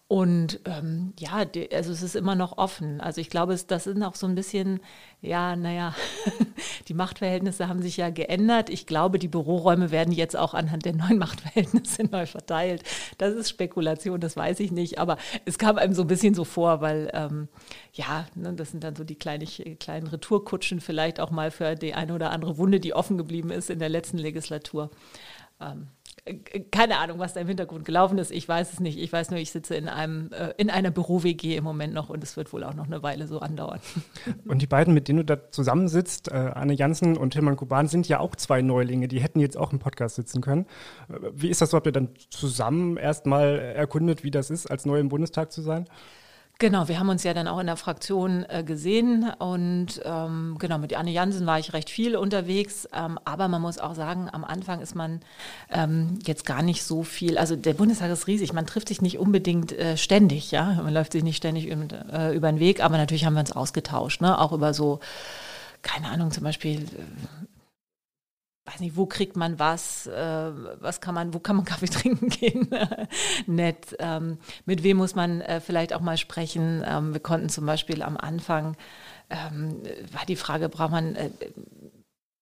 Und 0.09 0.59
ähm, 0.65 1.13
ja, 1.17 1.43
also 1.71 1.91
es 1.91 2.03
ist 2.03 2.15
immer 2.15 2.35
noch 2.35 2.57
offen. 2.57 3.01
Also 3.01 3.19
ich 3.21 3.29
glaube, 3.29 3.53
es, 3.53 3.67
das 3.67 3.85
sind 3.85 4.03
auch 4.03 4.15
so 4.15 4.27
ein 4.27 4.35
bisschen, 4.35 4.79
ja, 5.21 5.55
naja, 5.55 5.95
die 6.87 6.93
Machtverhältnisse 6.93 7.67
haben 7.67 7.81
sich 7.81 7.97
ja 7.97 8.09
geändert. 8.09 8.69
Ich 8.69 8.85
glaube, 8.85 9.17
die 9.17 9.29
Büroräume 9.29 9.91
werden 9.91 10.13
jetzt 10.13 10.35
auch 10.35 10.53
anhand 10.53 10.85
der 10.85 10.93
neuen 10.93 11.17
Machtverhältnisse 11.17 12.03
neu 12.11 12.25
verteilt. 12.25 12.83
Das 13.17 13.33
ist 13.33 13.49
Spekulation, 13.49 14.19
das 14.19 14.35
weiß 14.35 14.59
ich 14.59 14.71
nicht. 14.71 14.99
Aber 14.99 15.17
es 15.45 15.57
kam 15.57 15.77
einem 15.77 15.93
so 15.93 16.03
ein 16.03 16.07
bisschen 16.07 16.35
so 16.35 16.43
vor, 16.43 16.81
weil 16.81 17.09
ähm, 17.13 17.47
ja, 17.93 18.27
ne, 18.35 18.53
das 18.53 18.71
sind 18.71 18.83
dann 18.83 18.95
so 18.95 19.03
die 19.05 19.15
kleinen, 19.15 19.47
kleinen 19.79 20.07
Retourkutschen 20.07 20.81
vielleicht 20.81 21.19
auch 21.21 21.31
mal 21.31 21.49
für 21.49 21.75
die 21.75 21.93
eine 21.93 22.13
oder 22.13 22.31
andere 22.31 22.57
Wunde, 22.57 22.79
die 22.79 22.93
offen 22.93 23.17
geblieben 23.17 23.49
ist 23.51 23.69
in 23.69 23.79
der 23.79 23.89
letzten 23.89 24.17
Legislatur. 24.17 24.91
Ähm, 25.61 25.87
keine 26.71 26.97
Ahnung, 26.99 27.19
was 27.19 27.33
da 27.33 27.41
im 27.41 27.47
Hintergrund 27.47 27.85
gelaufen 27.85 28.17
ist. 28.17 28.31
Ich 28.31 28.47
weiß 28.47 28.73
es 28.73 28.79
nicht. 28.79 28.97
Ich 28.97 29.11
weiß 29.11 29.31
nur, 29.31 29.39
ich 29.39 29.51
sitze 29.51 29.75
in 29.75 29.89
einem 29.89 30.31
äh, 30.31 30.53
in 30.57 30.69
einer 30.69 30.91
Büro-WG 30.91 31.55
im 31.57 31.63
Moment 31.63 31.93
noch 31.93 32.09
und 32.09 32.23
es 32.23 32.37
wird 32.37 32.53
wohl 32.53 32.63
auch 32.63 32.73
noch 32.73 32.85
eine 32.85 33.03
Weile 33.03 33.27
so 33.27 33.39
andauern. 33.39 33.79
Und 34.47 34.61
die 34.61 34.67
beiden, 34.67 34.93
mit 34.93 35.07
denen 35.07 35.17
du 35.17 35.25
da 35.25 35.51
zusammensitzt, 35.51 36.29
äh, 36.29 36.35
Anne 36.35 36.73
Janssen 36.73 37.17
und 37.17 37.31
Tilman 37.31 37.55
Kuban, 37.55 37.87
sind 37.87 38.07
ja 38.07 38.19
auch 38.19 38.35
zwei 38.35 38.61
Neulinge. 38.61 39.07
Die 39.07 39.19
hätten 39.19 39.39
jetzt 39.39 39.57
auch 39.57 39.71
im 39.71 39.79
Podcast 39.79 40.15
sitzen 40.15 40.41
können. 40.41 40.65
Äh, 41.09 41.31
wie 41.33 41.49
ist 41.49 41.61
das 41.61 41.71
so? 41.71 41.77
Habt 41.77 41.87
ihr 41.87 41.91
dann 41.91 42.09
zusammen 42.29 42.97
erstmal 42.97 43.59
erkundet, 43.59 44.23
wie 44.23 44.31
das 44.31 44.49
ist, 44.49 44.67
als 44.67 44.85
neu 44.85 44.99
im 44.99 45.09
Bundestag 45.09 45.51
zu 45.51 45.61
sein? 45.61 45.87
Genau, 46.59 46.87
wir 46.87 46.99
haben 46.99 47.09
uns 47.09 47.23
ja 47.23 47.33
dann 47.33 47.47
auch 47.47 47.59
in 47.59 47.65
der 47.65 47.75
Fraktion 47.75 48.45
äh, 48.47 48.63
gesehen 48.63 49.29
und 49.39 49.99
ähm, 50.05 50.55
genau, 50.59 50.77
mit 50.77 50.95
Anne 50.95 51.11
Jansen 51.11 51.45
war 51.47 51.59
ich 51.59 51.73
recht 51.73 51.89
viel 51.89 52.15
unterwegs, 52.15 52.87
ähm, 52.93 53.19
aber 53.25 53.47
man 53.47 53.61
muss 53.61 53.79
auch 53.79 53.95
sagen, 53.95 54.29
am 54.31 54.43
Anfang 54.45 54.79
ist 54.79 54.95
man 54.95 55.21
ähm, 55.71 56.19
jetzt 56.25 56.45
gar 56.45 56.61
nicht 56.61 56.83
so 56.83 57.03
viel, 57.03 57.37
also 57.37 57.55
der 57.55 57.73
Bundestag 57.73 58.11
ist 58.11 58.27
riesig, 58.27 58.53
man 58.53 58.67
trifft 58.67 58.87
sich 58.87 59.01
nicht 59.01 59.17
unbedingt 59.17 59.73
äh, 59.73 59.97
ständig, 59.97 60.51
ja, 60.51 60.79
man 60.81 60.93
läuft 60.93 61.13
sich 61.13 61.23
nicht 61.23 61.37
ständig 61.37 61.67
über, 61.67 61.87
äh, 62.13 62.35
über 62.35 62.49
den 62.51 62.59
Weg, 62.59 62.83
aber 62.83 62.97
natürlich 62.97 63.25
haben 63.25 63.33
wir 63.33 63.41
uns 63.41 63.51
ausgetauscht, 63.51 64.21
ne? 64.21 64.39
auch 64.39 64.53
über 64.53 64.73
so, 64.73 64.99
keine 65.81 66.07
Ahnung, 66.07 66.31
zum 66.31 66.43
Beispiel 66.43 66.85
weiß 68.65 68.79
nicht, 68.79 68.95
wo 68.95 69.05
kriegt 69.05 69.35
man 69.35 69.59
was, 69.59 70.07
äh, 70.07 70.51
was 70.79 71.01
kann 71.01 71.15
man, 71.15 71.33
wo 71.33 71.39
kann 71.39 71.55
man 71.55 71.65
Kaffee 71.73 71.87
trinken 71.87 72.29
gehen, 72.29 72.69
nett, 73.47 73.95
ähm, 73.99 74.37
mit 74.65 74.83
wem 74.83 74.97
muss 74.97 75.15
man 75.15 75.41
äh, 75.41 75.59
vielleicht 75.59 75.93
auch 75.93 76.01
mal 76.01 76.17
sprechen. 76.17 76.83
Ähm, 76.85 77.13
wir 77.13 77.19
konnten 77.19 77.49
zum 77.49 77.65
Beispiel 77.65 78.01
am 78.01 78.17
Anfang, 78.17 78.77
ähm, 79.29 79.81
war 80.11 80.25
die 80.27 80.35
Frage, 80.35 80.69
braucht 80.69 80.91
man, 80.91 81.15
äh, 81.15 81.29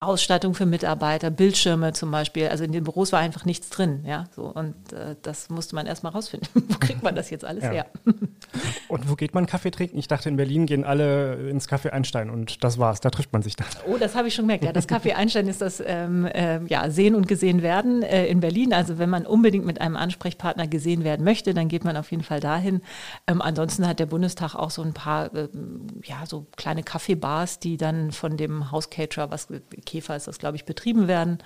Ausstattung 0.04 0.56
für 0.56 0.66
Mitarbeiter, 0.66 1.30
Bildschirme 1.30 1.94
zum 1.94 2.10
Beispiel. 2.10 2.48
Also 2.48 2.64
in 2.64 2.72
den 2.72 2.84
Büros 2.84 3.12
war 3.12 3.20
einfach 3.20 3.46
nichts 3.46 3.70
drin, 3.70 4.04
ja. 4.04 4.24
So, 4.36 4.46
und 4.46 4.74
äh, 4.94 5.16
das 5.22 5.50
musste 5.50 5.76
man 5.76 5.86
erstmal 5.86 6.12
rausfinden. 6.12 6.50
wo 6.70 6.80
kriegt 6.80 7.04
man 7.04 7.14
das 7.14 7.30
jetzt 7.30 7.46
alles 7.46 7.64
ja. 7.64 7.70
her? 7.70 7.86
und 8.88 9.08
wo 9.08 9.16
geht 9.16 9.36
man 9.36 9.46
Kaffee 9.46 9.70
trinken? 9.70 10.00
Ich 10.00 10.08
dachte, 10.08 10.28
in 10.28 10.38
Berlin 10.38 10.66
gehen 10.66 10.86
alle 10.86 11.48
ins 11.48 11.70
Café 11.70 11.90
Einstein 11.90 12.32
und 12.32 12.64
das 12.64 12.80
war's. 12.80 13.00
Da 13.00 13.12
trifft 13.12 13.32
man 13.32 13.44
sich 13.44 13.56
dann. 13.56 13.68
Oh, 13.86 13.98
das 14.00 14.16
habe 14.16 14.28
ich 14.28 14.34
schon 14.34 14.46
gemerkt. 14.46 14.64
Ja, 14.64 14.74
das 14.74 14.90
Café 14.90 15.14
Einstein 15.14 15.48
ist 15.48 15.62
das 15.62 15.84
ähm, 15.86 16.26
äh, 16.26 16.66
ja, 16.66 16.90
Sehen 16.90 17.14
und 17.14 17.28
Gesehen 17.28 17.62
werden 17.62 18.02
äh, 18.02 18.26
in 18.26 18.40
Berlin. 18.40 18.74
Also 18.74 18.98
wenn 18.98 19.10
man 19.12 19.28
unbedingt 19.28 19.68
mit 19.68 19.82
einem 19.82 19.98
Ansprechpartner 19.98 20.66
gesehen 20.66 21.04
werden 21.04 21.24
möchte, 21.24 21.54
dann 21.54 21.68
geht 21.68 21.84
man 21.84 21.96
auf 21.96 22.10
jeden 22.10 22.24
Fall 22.24 22.40
dahin. 22.40 22.82
Ähm, 23.28 23.40
ansonsten 23.40 23.88
hat 23.88 24.00
der 24.00 24.08
Bundestag 24.08 24.56
auch 24.56 24.72
so 24.72 24.82
ein 24.82 24.96
paar, 24.96 25.32
ähm, 25.36 25.86
ja, 26.04 26.26
so 26.26 26.48
kleine 26.58 26.82
Kaffeebars, 26.82 27.60
die 27.60 27.78
dann 27.78 28.12
von 28.12 28.36
dem 28.36 28.72
Hauscaterer, 28.72 29.30
was 29.30 29.48
Käfer 29.92 30.16
ist 30.16 30.28
das, 30.28 30.40
glaube 30.40 30.56
ich, 30.56 30.66
betrieben 30.66 31.08
werden. 31.08 31.40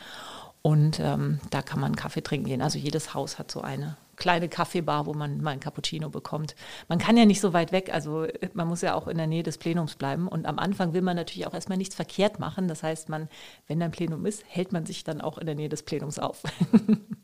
Und 0.61 0.99
ähm, 0.99 1.39
da 1.51 1.61
kann 1.61 1.79
man 1.79 1.95
Kaffee 1.95 2.23
trinken 2.23 2.47
gehen. 2.47 2.61
Also 2.61 2.79
jedes 2.79 3.13
Haus 3.13 3.37
hat 3.37 3.51
so 3.51 3.61
eine 3.61 3.97
kleine 4.15 4.49
Kaffeebar, 4.49 5.05
wo 5.05 5.13
man 5.13 5.41
mal 5.41 5.51
ein 5.51 5.59
Cappuccino 5.59 6.09
bekommt. 6.09 6.55
Man 6.87 6.97
kann 6.97 7.17
ja 7.17 7.25
nicht 7.25 7.41
so 7.41 7.53
weit 7.53 7.71
weg, 7.71 7.93
also 7.93 8.25
man 8.53 8.67
muss 8.67 8.81
ja 8.81 8.95
auch 8.95 9.07
in 9.07 9.17
der 9.17 9.27
Nähe 9.27 9.43
des 9.43 9.57
Plenums 9.57 9.95
bleiben. 9.95 10.27
Und 10.27 10.45
am 10.45 10.57
Anfang 10.57 10.93
will 10.93 11.01
man 11.01 11.15
natürlich 11.15 11.45
auch 11.47 11.53
erstmal 11.53 11.77
nichts 11.77 11.95
verkehrt 11.95 12.39
machen. 12.39 12.67
Das 12.67 12.81
heißt, 12.81 13.09
man, 13.09 13.29
wenn 13.67 13.81
ein 13.81 13.91
Plenum 13.91 14.25
ist, 14.25 14.43
hält 14.47 14.71
man 14.71 14.85
sich 14.85 15.03
dann 15.03 15.21
auch 15.21 15.37
in 15.37 15.45
der 15.45 15.55
Nähe 15.55 15.69
des 15.69 15.83
Plenums 15.83 16.19
auf. 16.19 16.43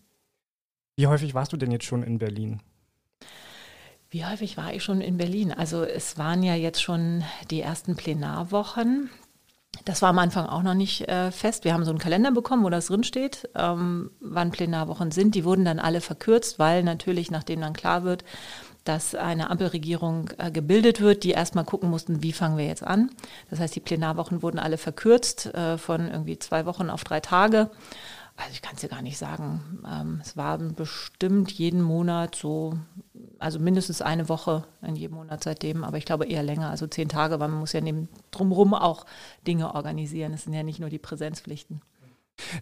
Wie 0.95 1.07
häufig 1.07 1.33
warst 1.33 1.53
du 1.53 1.57
denn 1.57 1.71
jetzt 1.71 1.85
schon 1.85 2.03
in 2.03 2.19
Berlin? 2.19 2.61
Wie 4.11 4.25
häufig 4.25 4.57
war 4.57 4.73
ich 4.73 4.83
schon 4.83 4.99
in 4.99 5.17
Berlin? 5.17 5.53
Also 5.53 5.83
es 5.83 6.17
waren 6.17 6.43
ja 6.43 6.53
jetzt 6.53 6.83
schon 6.83 7.23
die 7.49 7.61
ersten 7.61 7.95
Plenarwochen. 7.95 9.09
Das 9.85 10.01
war 10.01 10.09
am 10.09 10.19
Anfang 10.19 10.45
auch 10.45 10.63
noch 10.63 10.73
nicht 10.73 11.07
äh, 11.07 11.31
fest. 11.31 11.63
Wir 11.63 11.73
haben 11.73 11.85
so 11.85 11.91
einen 11.91 11.99
Kalender 11.99 12.31
bekommen, 12.31 12.63
wo 12.63 12.69
das 12.69 12.87
drinsteht, 12.87 13.49
ähm, 13.55 14.11
wann 14.19 14.51
Plenarwochen 14.51 15.11
sind. 15.11 15.35
Die 15.35 15.45
wurden 15.45 15.65
dann 15.65 15.79
alle 15.79 16.01
verkürzt, 16.01 16.59
weil 16.59 16.83
natürlich, 16.83 17.31
nachdem 17.31 17.61
dann 17.61 17.73
klar 17.73 18.03
wird, 18.03 18.23
dass 18.83 19.13
eine 19.13 19.49
Ampelregierung 19.49 20.29
äh, 20.37 20.51
gebildet 20.51 21.01
wird, 21.01 21.23
die 21.23 21.31
erstmal 21.31 21.65
gucken 21.65 21.89
mussten, 21.89 22.23
wie 22.23 22.33
fangen 22.33 22.57
wir 22.57 22.65
jetzt 22.65 22.83
an. 22.83 23.11
Das 23.49 23.59
heißt, 23.59 23.75
die 23.75 23.79
Plenarwochen 23.79 24.41
wurden 24.41 24.59
alle 24.59 24.77
verkürzt 24.77 25.47
äh, 25.53 25.77
von 25.77 26.09
irgendwie 26.09 26.39
zwei 26.39 26.65
Wochen 26.65 26.89
auf 26.89 27.03
drei 27.03 27.19
Tage. 27.19 27.69
Also 28.37 28.51
ich 28.53 28.61
kann 28.61 28.75
es 28.75 28.81
dir 28.81 28.89
gar 28.89 29.03
nicht 29.03 29.17
sagen. 29.17 29.83
Ähm, 29.87 30.19
es 30.23 30.35
waren 30.35 30.73
bestimmt 30.73 31.51
jeden 31.51 31.81
Monat 31.81 32.35
so 32.35 32.73
also 33.41 33.59
mindestens 33.59 34.01
eine 34.01 34.29
Woche 34.29 34.65
in 34.81 34.95
jedem 34.95 35.17
Monat 35.17 35.43
seitdem, 35.43 35.83
aber 35.83 35.97
ich 35.97 36.05
glaube 36.05 36.25
eher 36.25 36.43
länger, 36.43 36.69
also 36.69 36.87
zehn 36.87 37.09
Tage, 37.09 37.39
weil 37.39 37.49
man 37.49 37.59
muss 37.59 37.73
ja 37.73 37.81
neben 37.81 38.07
drumherum 38.31 38.73
auch 38.73 39.05
Dinge 39.47 39.73
organisieren. 39.73 40.33
Es 40.33 40.43
sind 40.43 40.53
ja 40.53 40.63
nicht 40.63 40.79
nur 40.79 40.89
die 40.89 40.99
Präsenzpflichten. 40.99 41.81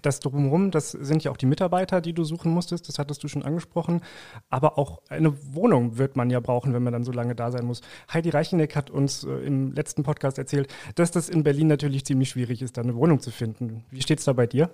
Das 0.01 0.19
drumherum, 0.19 0.71
das 0.71 0.91
sind 0.91 1.24
ja 1.24 1.31
auch 1.31 1.38
die 1.38 1.45
Mitarbeiter, 1.45 2.01
die 2.01 2.13
du 2.13 2.24
suchen 2.24 2.51
musstest, 2.51 2.89
das 2.89 3.00
hattest 3.00 3.24
du 3.24 3.27
schon 3.27 3.43
angesprochen. 3.43 4.01
Aber 4.50 4.77
auch 4.77 5.01
eine 5.09 5.33
Wohnung 5.53 5.98
wird 5.98 6.15
man 6.15 6.29
ja 6.29 6.39
brauchen, 6.39 6.74
wenn 6.74 6.83
man 6.83 6.93
dann 6.93 7.03
so 7.03 7.12
lange 7.12 7.36
da 7.36 7.51
sein 7.51 7.65
muss. 7.65 7.81
Heidi 8.12 8.29
Reicheneck 8.29 8.75
hat 8.75 8.89
uns 8.89 9.24
äh, 9.24 9.29
im 9.29 9.71
letzten 9.74 10.03
Podcast 10.03 10.38
erzählt, 10.38 10.74
dass 10.95 11.12
das 11.12 11.29
in 11.29 11.43
Berlin 11.43 11.67
natürlich 11.67 12.05
ziemlich 12.05 12.29
schwierig 12.29 12.62
ist, 12.62 12.77
da 12.77 12.81
eine 12.81 12.95
Wohnung 12.95 13.19
zu 13.19 13.31
finden. 13.31 13.86
Wie 13.89 14.01
steht 14.01 14.19
es 14.19 14.25
da 14.25 14.33
bei 14.33 14.48
dir? 14.48 14.69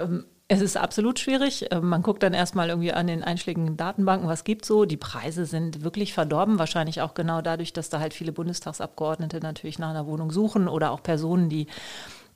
Ähm, 0.00 0.24
es 0.48 0.60
ist 0.60 0.76
absolut 0.76 1.20
schwierig. 1.20 1.66
Ähm, 1.70 1.88
man 1.88 2.02
guckt 2.02 2.22
dann 2.24 2.34
erstmal 2.34 2.70
irgendwie 2.70 2.92
an 2.92 3.06
den 3.06 3.22
einschlägigen 3.22 3.76
Datenbanken, 3.76 4.28
was 4.28 4.42
gibt 4.42 4.64
so. 4.64 4.84
Die 4.84 4.96
Preise 4.96 5.46
sind 5.46 5.84
wirklich 5.84 6.12
verdorben, 6.12 6.58
wahrscheinlich 6.58 7.02
auch 7.02 7.14
genau 7.14 7.40
dadurch, 7.40 7.72
dass 7.72 7.88
da 7.88 8.00
halt 8.00 8.14
viele 8.14 8.32
Bundestagsabgeordnete 8.32 9.38
natürlich 9.40 9.78
nach 9.78 9.90
einer 9.90 10.06
Wohnung 10.06 10.32
suchen 10.32 10.66
oder 10.66 10.90
auch 10.90 11.04
Personen, 11.04 11.48
die 11.48 11.68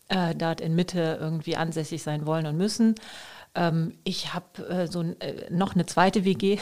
äh, 0.09 0.35
dort 0.35 0.61
in 0.61 0.77
Mitte 0.77 1.19
irgendwie 1.21 1.57
ansässig 1.57 2.05
sein 2.05 2.25
wollen 2.25 2.47
und 2.47 2.57
müssen. 2.57 2.95
Ähm, 3.55 3.93
ich 4.05 4.35
habe 4.35 4.67
äh, 4.69 4.87
so 4.87 5.03
äh, 5.03 5.51
noch 5.51 5.75
eine 5.75 5.87
zweite 5.87 6.25
WG 6.25 6.59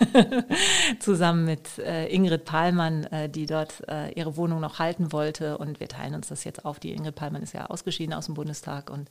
zusammen 0.98 1.44
mit 1.44 1.78
äh, 1.78 2.06
Ingrid 2.06 2.44
Pahlmann, 2.44 3.04
äh, 3.04 3.28
die 3.28 3.46
dort 3.46 3.86
äh, 3.88 4.10
ihre 4.12 4.36
Wohnung 4.36 4.60
noch 4.60 4.78
halten 4.78 5.12
wollte. 5.12 5.58
Und 5.58 5.80
wir 5.80 5.88
teilen 5.88 6.14
uns 6.14 6.28
das 6.28 6.44
jetzt 6.44 6.64
auf. 6.64 6.80
Die 6.80 6.92
Ingrid 6.92 7.14
Pahlmann 7.14 7.42
ist 7.42 7.52
ja 7.52 7.66
ausgeschieden 7.66 8.14
aus 8.14 8.26
dem 8.26 8.34
Bundestag 8.34 8.90
und 8.90 9.10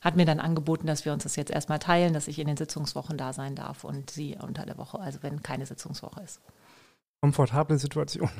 hat 0.00 0.16
mir 0.16 0.24
dann 0.24 0.40
angeboten, 0.40 0.86
dass 0.86 1.04
wir 1.04 1.12
uns 1.12 1.24
das 1.24 1.36
jetzt 1.36 1.50
erstmal 1.50 1.78
teilen, 1.78 2.14
dass 2.14 2.28
ich 2.28 2.38
in 2.38 2.46
den 2.46 2.56
Sitzungswochen 2.56 3.18
da 3.18 3.32
sein 3.32 3.54
darf 3.54 3.84
und 3.84 4.10
sie 4.10 4.36
unter 4.40 4.64
der 4.64 4.78
Woche, 4.78 4.98
also 4.98 5.22
wenn 5.22 5.42
keine 5.42 5.66
Sitzungswoche 5.66 6.22
ist. 6.22 6.40
Komfortable 7.20 7.78
Situation. 7.78 8.30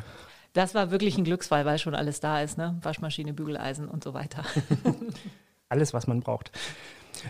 Das 0.55 0.75
war 0.75 0.91
wirklich 0.91 1.17
ein 1.17 1.25
Glücksfall, 1.25 1.65
weil 1.65 1.79
schon 1.79 1.95
alles 1.95 2.21
da 2.21 2.41
ist, 2.41 2.59
ne? 2.59 2.79
Waschmaschine, 2.83 3.33
Bügeleisen 3.33 3.89
und 3.89 4.05
so 4.05 4.13
weiter. 4.13 4.45
alles, 5.69 5.95
was 5.95 6.07
man 6.07 6.21
braucht. 6.21 6.51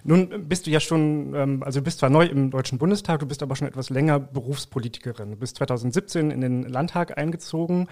Nun 0.05 0.49
bist 0.49 0.67
du 0.67 0.71
ja 0.71 0.81
schon, 0.81 1.35
ähm, 1.35 1.63
also 1.63 1.81
du 1.81 1.85
bist 1.85 1.99
zwar 1.99 2.11
neu 2.11 2.25
im 2.25 2.51
Deutschen 2.51 2.79
Bundestag, 2.79 3.21
du 3.21 3.27
bist 3.27 3.43
aber 3.43 3.57
schon 3.57 3.69
etwas 3.69 3.91
länger 3.91 4.19
Berufspolitikerin. 4.19 5.31
Du 5.31 5.37
bist 5.37 5.57
2017 5.57 6.31
in 6.31 6.41
den 6.41 6.63
Landtag 6.63 7.19
eingezogen. 7.19 7.89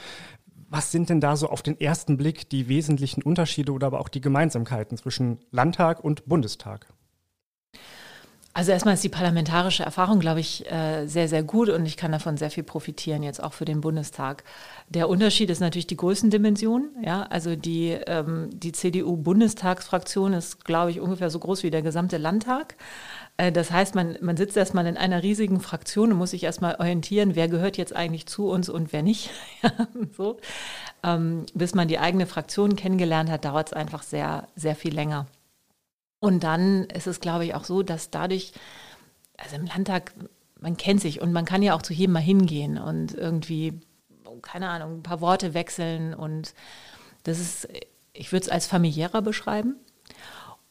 Was 0.69 0.93
sind 0.93 1.11
denn 1.11 1.21
da 1.21 1.37
so 1.37 1.49
auf 1.49 1.63
den 1.63 1.81
ersten 1.81 2.17
Blick 2.17 2.49
die 2.49 2.69
wesentlichen 2.69 3.23
Unterschiede 3.23 3.73
oder 3.73 3.89
aber 3.89 4.01
auch 4.01 4.09
die 4.09 4.21
Gemeinsamkeiten 4.21 4.97
zwischen 4.97 5.41
Landtag 5.51 6.03
und 6.05 6.27
Bundestag? 6.27 6.87
Also 8.53 8.73
erstmal 8.73 8.95
ist 8.95 9.05
die 9.05 9.09
parlamentarische 9.09 9.85
Erfahrung, 9.85 10.19
glaube 10.19 10.41
ich, 10.41 10.69
äh, 10.71 11.07
sehr, 11.07 11.29
sehr 11.29 11.45
gut 11.45 11.69
und 11.69 11.87
ich 11.87 11.97
kann 11.97 12.11
davon 12.11 12.37
sehr 12.37 12.51
viel 12.51 12.65
profitieren, 12.65 13.23
jetzt 13.23 13.41
auch 13.41 13.53
für 13.53 13.65
den 13.65 13.81
Bundestag. 13.81 14.43
Der 14.89 15.09
Unterschied 15.09 15.51
ist 15.51 15.61
natürlich 15.61 15.87
die 15.87 15.97
Größendimension. 15.97 16.91
Ja? 17.01 17.23
Also 17.31 17.55
die, 17.55 17.91
ähm, 18.09 18.51
die 18.53 18.73
CDU-Bundestagsfraktion 18.73 20.33
ist, 20.33 20.65
glaube 20.65 20.91
ich, 20.91 20.99
ungefähr 20.99 21.31
so 21.31 21.39
groß 21.39 21.63
wie 21.63 21.71
der 21.71 21.83
gesamte 21.83 22.19
Landtag. 22.19 22.75
Äh, 23.37 23.53
das 23.53 23.71
heißt, 23.71 23.95
man, 23.95 24.19
man 24.21 24.37
sitzt 24.37 24.57
erstmal 24.57 24.87
in 24.87 24.97
einer 24.97 25.23
riesigen 25.23 25.61
Fraktion 25.61 26.11
und 26.11 26.19
muss 26.19 26.33
sich 26.33 26.43
erstmal 26.43 26.75
orientieren, 26.75 27.37
wer 27.37 27.47
gehört 27.47 27.77
jetzt 27.77 27.95
eigentlich 27.95 28.27
zu 28.27 28.49
uns 28.49 28.69
und 28.69 28.93
wer 28.93 29.05
nicht. 29.05 29.31
so. 30.17 30.39
Ähm, 31.05 31.47
bis 31.55 31.77
man 31.77 31.87
die 31.87 32.01
eigene 32.01 32.27
Fraktion 32.27 32.75
kennengelernt 32.75 33.31
hat, 33.31 33.45
dauert 33.45 33.69
es 33.69 33.73
einfach 33.75 34.03
sehr, 34.03 34.49
sehr 34.57 34.75
viel 34.75 34.93
länger. 34.93 35.29
Und 36.21 36.45
dann 36.45 36.85
ist 36.85 37.07
es, 37.07 37.21
glaube 37.21 37.45
ich, 37.47 37.55
auch 37.55 37.65
so, 37.65 37.83
dass 37.83 38.11
dadurch, 38.11 38.53
also 39.37 39.57
im 39.57 39.67
Landtag, 39.67 40.13
man 40.61 40.77
kennt 40.77 41.01
sich 41.01 41.21
und 41.21 41.33
man 41.33 41.47
kann 41.47 41.63
ja 41.63 41.75
auch 41.75 41.83
zu 41.83 41.95
jedem 41.95 42.13
mal 42.13 42.21
hingehen 42.21 42.79
und 42.79 43.15
irgendwie, 43.15 43.81
keine 44.43 44.69
Ahnung, 44.69 44.99
ein 44.99 45.03
paar 45.03 45.23
Worte 45.23 45.55
wechseln 45.55 46.15
und 46.15 46.55
das 47.23 47.41
ist, 47.41 47.69
ich 48.13 48.33
würde 48.33 48.45
es 48.45 48.51
als 48.51 48.67
familiärer 48.67 49.23
beschreiben. 49.23 49.77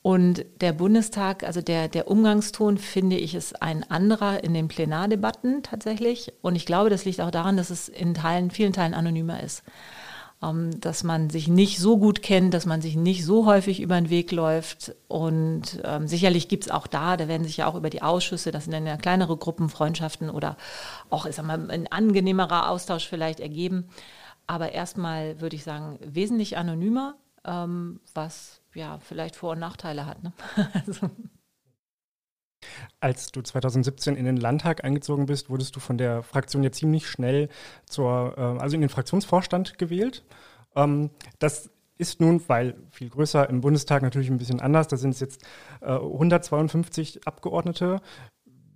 Und 0.02 0.46
der 0.62 0.72
Bundestag, 0.72 1.44
also 1.44 1.62
der, 1.62 1.90
der 1.90 2.08
Umgangston, 2.08 2.78
finde 2.78 3.18
ich, 3.18 3.36
ist 3.36 3.62
ein 3.62 3.84
anderer 3.90 4.44
in 4.44 4.54
den 4.54 4.70
Plenardebatten 4.70 5.62
tatsächlich. 5.62 6.32
Und 6.42 6.56
ich 6.56 6.66
glaube, 6.66 6.90
das 6.90 7.04
liegt 7.04 7.20
auch 7.20 7.32
daran, 7.32 7.58
dass 7.58 7.70
es 7.70 7.90
in 7.90 8.14
Teilen, 8.14 8.50
vielen 8.50 8.72
Teilen 8.72 8.94
anonymer 8.94 9.44
ist. 9.44 9.64
Ähm, 10.42 10.80
dass 10.80 11.04
man 11.04 11.30
sich 11.30 11.50
nicht 11.50 11.80
so 11.80 11.98
gut 11.98 12.22
kennt, 12.22 12.54
dass 12.54 12.66
man 12.66 12.82
sich 12.82 12.96
nicht 12.96 13.26
so 13.26 13.46
häufig 13.46 13.82
über 13.82 14.00
den 14.00 14.10
Weg 14.10 14.32
läuft. 14.32 14.96
Und 15.10 15.82
ähm, 15.84 16.08
sicherlich 16.08 16.48
gibt 16.48 16.66
es 16.66 16.72
auch 16.72 16.88
da, 16.88 17.18
da 17.18 17.28
werden 17.28 17.44
sich 17.44 17.58
ja 17.58 17.68
auch 17.68 17.76
über 17.76 17.90
die 17.90 18.02
Ausschüsse, 18.02 18.52
das 18.52 18.64
sind 18.64 18.72
dann 18.72 18.88
ja 18.88 18.96
kleinere 18.96 19.36
Gruppen, 19.36 19.68
Freundschaften 19.68 20.30
oder 20.30 20.56
auch, 21.10 21.26
ich 21.26 21.36
sag 21.36 21.46
mal, 21.46 21.70
ein 21.70 21.92
angenehmerer 21.92 22.70
Austausch 22.70 23.08
vielleicht 23.08 23.42
ergeben. 23.42 23.90
Aber 24.48 24.72
erstmal 24.72 25.42
würde 25.42 25.58
ich 25.58 25.64
sagen, 25.66 26.00
wesentlich 26.02 26.58
anonymer, 26.58 27.16
ähm, 27.46 28.00
was 28.14 28.62
ja, 28.74 29.00
vielleicht 29.00 29.36
Vor- 29.36 29.52
und 29.52 29.60
Nachteile 29.60 30.06
hat. 30.06 30.24
Ne? 30.24 30.32
also. 30.74 31.10
Als 33.00 33.32
du 33.32 33.42
2017 33.42 34.16
in 34.16 34.26
den 34.26 34.38
Landtag 34.38 34.84
eingezogen 34.84 35.26
bist, 35.26 35.50
wurdest 35.50 35.76
du 35.76 35.80
von 35.80 35.98
der 35.98 36.24
Fraktion 36.24 36.64
ja 36.64 36.72
ziemlich 36.72 37.08
schnell 37.08 37.50
zur, 37.86 38.38
äh, 38.38 38.42
also 38.62 38.76
in 38.76 38.82
den 38.82 38.90
Fraktionsvorstand 38.90 39.78
gewählt. 39.78 40.26
Ähm, 40.76 41.10
das 41.40 41.70
ist 41.98 42.22
nun, 42.22 42.42
weil 42.48 42.76
viel 42.92 43.10
größer 43.10 43.50
im 43.50 43.62
Bundestag 43.62 44.02
natürlich 44.02 44.30
ein 44.30 44.38
bisschen 44.38 44.62
anders, 44.62 44.88
da 44.88 44.98
sind 44.98 45.12
es 45.12 45.20
jetzt 45.20 45.44
äh, 45.82 45.92
152 45.92 47.28
Abgeordnete. 47.28 48.02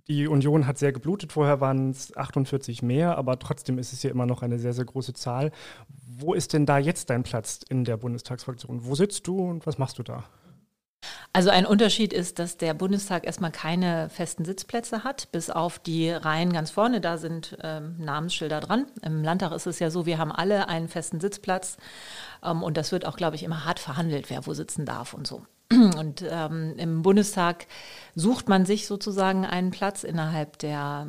Die 0.06 0.28
Union 0.28 0.66
hat 0.66 0.76
sehr 0.76 0.92
geblutet, 0.92 1.32
vorher 1.32 1.62
waren 1.62 1.90
es 1.90 2.14
48 2.14 2.82
mehr, 2.82 3.16
aber 3.16 3.38
trotzdem 3.38 3.78
ist 3.78 3.94
es 3.94 4.02
hier 4.02 4.10
immer 4.10 4.26
noch 4.26 4.42
eine 4.42 4.58
sehr, 4.58 4.74
sehr 4.74 4.84
große 4.84 5.14
Zahl. 5.14 5.50
Wo 6.06 6.34
ist 6.34 6.52
denn 6.52 6.66
da 6.66 6.76
jetzt 6.76 7.08
dein 7.08 7.22
Platz 7.22 7.60
in 7.70 7.84
der 7.84 7.96
Bundestagsfraktion? 7.96 8.84
Wo 8.84 8.94
sitzt 8.94 9.26
du 9.26 9.38
und 9.38 9.66
was 9.66 9.78
machst 9.78 9.98
du 9.98 10.02
da? 10.02 10.24
Also 11.36 11.50
ein 11.50 11.66
Unterschied 11.66 12.12
ist, 12.12 12.38
dass 12.38 12.58
der 12.58 12.74
Bundestag 12.74 13.26
erstmal 13.26 13.50
keine 13.50 14.08
festen 14.08 14.44
Sitzplätze 14.44 15.02
hat, 15.02 15.32
bis 15.32 15.50
auf 15.50 15.80
die 15.80 16.10
Reihen 16.10 16.52
ganz 16.52 16.70
vorne, 16.70 17.00
da 17.00 17.18
sind 17.18 17.58
ähm, 17.60 17.96
Namensschilder 17.98 18.60
dran. 18.60 18.86
Im 19.02 19.24
Landtag 19.24 19.50
ist 19.50 19.66
es 19.66 19.80
ja 19.80 19.90
so, 19.90 20.06
wir 20.06 20.18
haben 20.18 20.30
alle 20.30 20.68
einen 20.68 20.86
festen 20.86 21.18
Sitzplatz 21.18 21.76
ähm, 22.44 22.62
und 22.62 22.76
das 22.76 22.92
wird 22.92 23.04
auch, 23.04 23.16
glaube 23.16 23.34
ich, 23.34 23.42
immer 23.42 23.64
hart 23.64 23.80
verhandelt, 23.80 24.30
wer 24.30 24.46
wo 24.46 24.54
sitzen 24.54 24.86
darf 24.86 25.12
und 25.12 25.26
so. 25.26 25.42
Und 25.98 26.24
ähm, 26.28 26.74
im 26.76 27.02
Bundestag 27.02 27.66
sucht 28.14 28.48
man 28.48 28.66
sich 28.66 28.86
sozusagen 28.86 29.46
einen 29.46 29.70
Platz 29.70 30.04
innerhalb 30.04 30.58
der, 30.58 31.06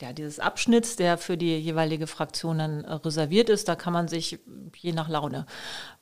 ja, 0.00 0.12
dieses 0.12 0.38
Abschnitts, 0.38 0.96
der 0.96 1.18
für 1.18 1.36
die 1.36 1.56
jeweilige 1.58 2.06
Fraktion 2.06 2.58
dann 2.58 2.84
reserviert 2.84 3.48
ist. 3.48 3.68
Da 3.68 3.74
kann 3.74 3.92
man 3.92 4.08
sich 4.08 4.38
je 4.76 4.92
nach 4.92 5.08
Laune 5.08 5.46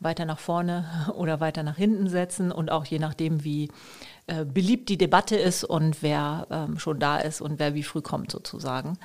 weiter 0.00 0.26
nach 0.26 0.38
vorne 0.38 1.12
oder 1.16 1.40
weiter 1.40 1.62
nach 1.62 1.76
hinten 1.76 2.08
setzen 2.08 2.52
und 2.52 2.70
auch 2.70 2.84
je 2.84 2.99
nachdem, 2.99 3.42
wie 3.42 3.70
äh, 4.26 4.44
beliebt 4.44 4.88
die 4.88 4.99
Debatte 4.99 5.37
ist 5.37 5.64
und 5.64 6.02
wer 6.02 6.46
ähm, 6.50 6.78
schon 6.78 6.99
da 6.99 7.18
ist 7.18 7.40
und 7.40 7.58
wer 7.58 7.75
wie 7.75 7.82
früh 7.82 8.02
kommt 8.02 8.30
sozusagen. 8.30 8.99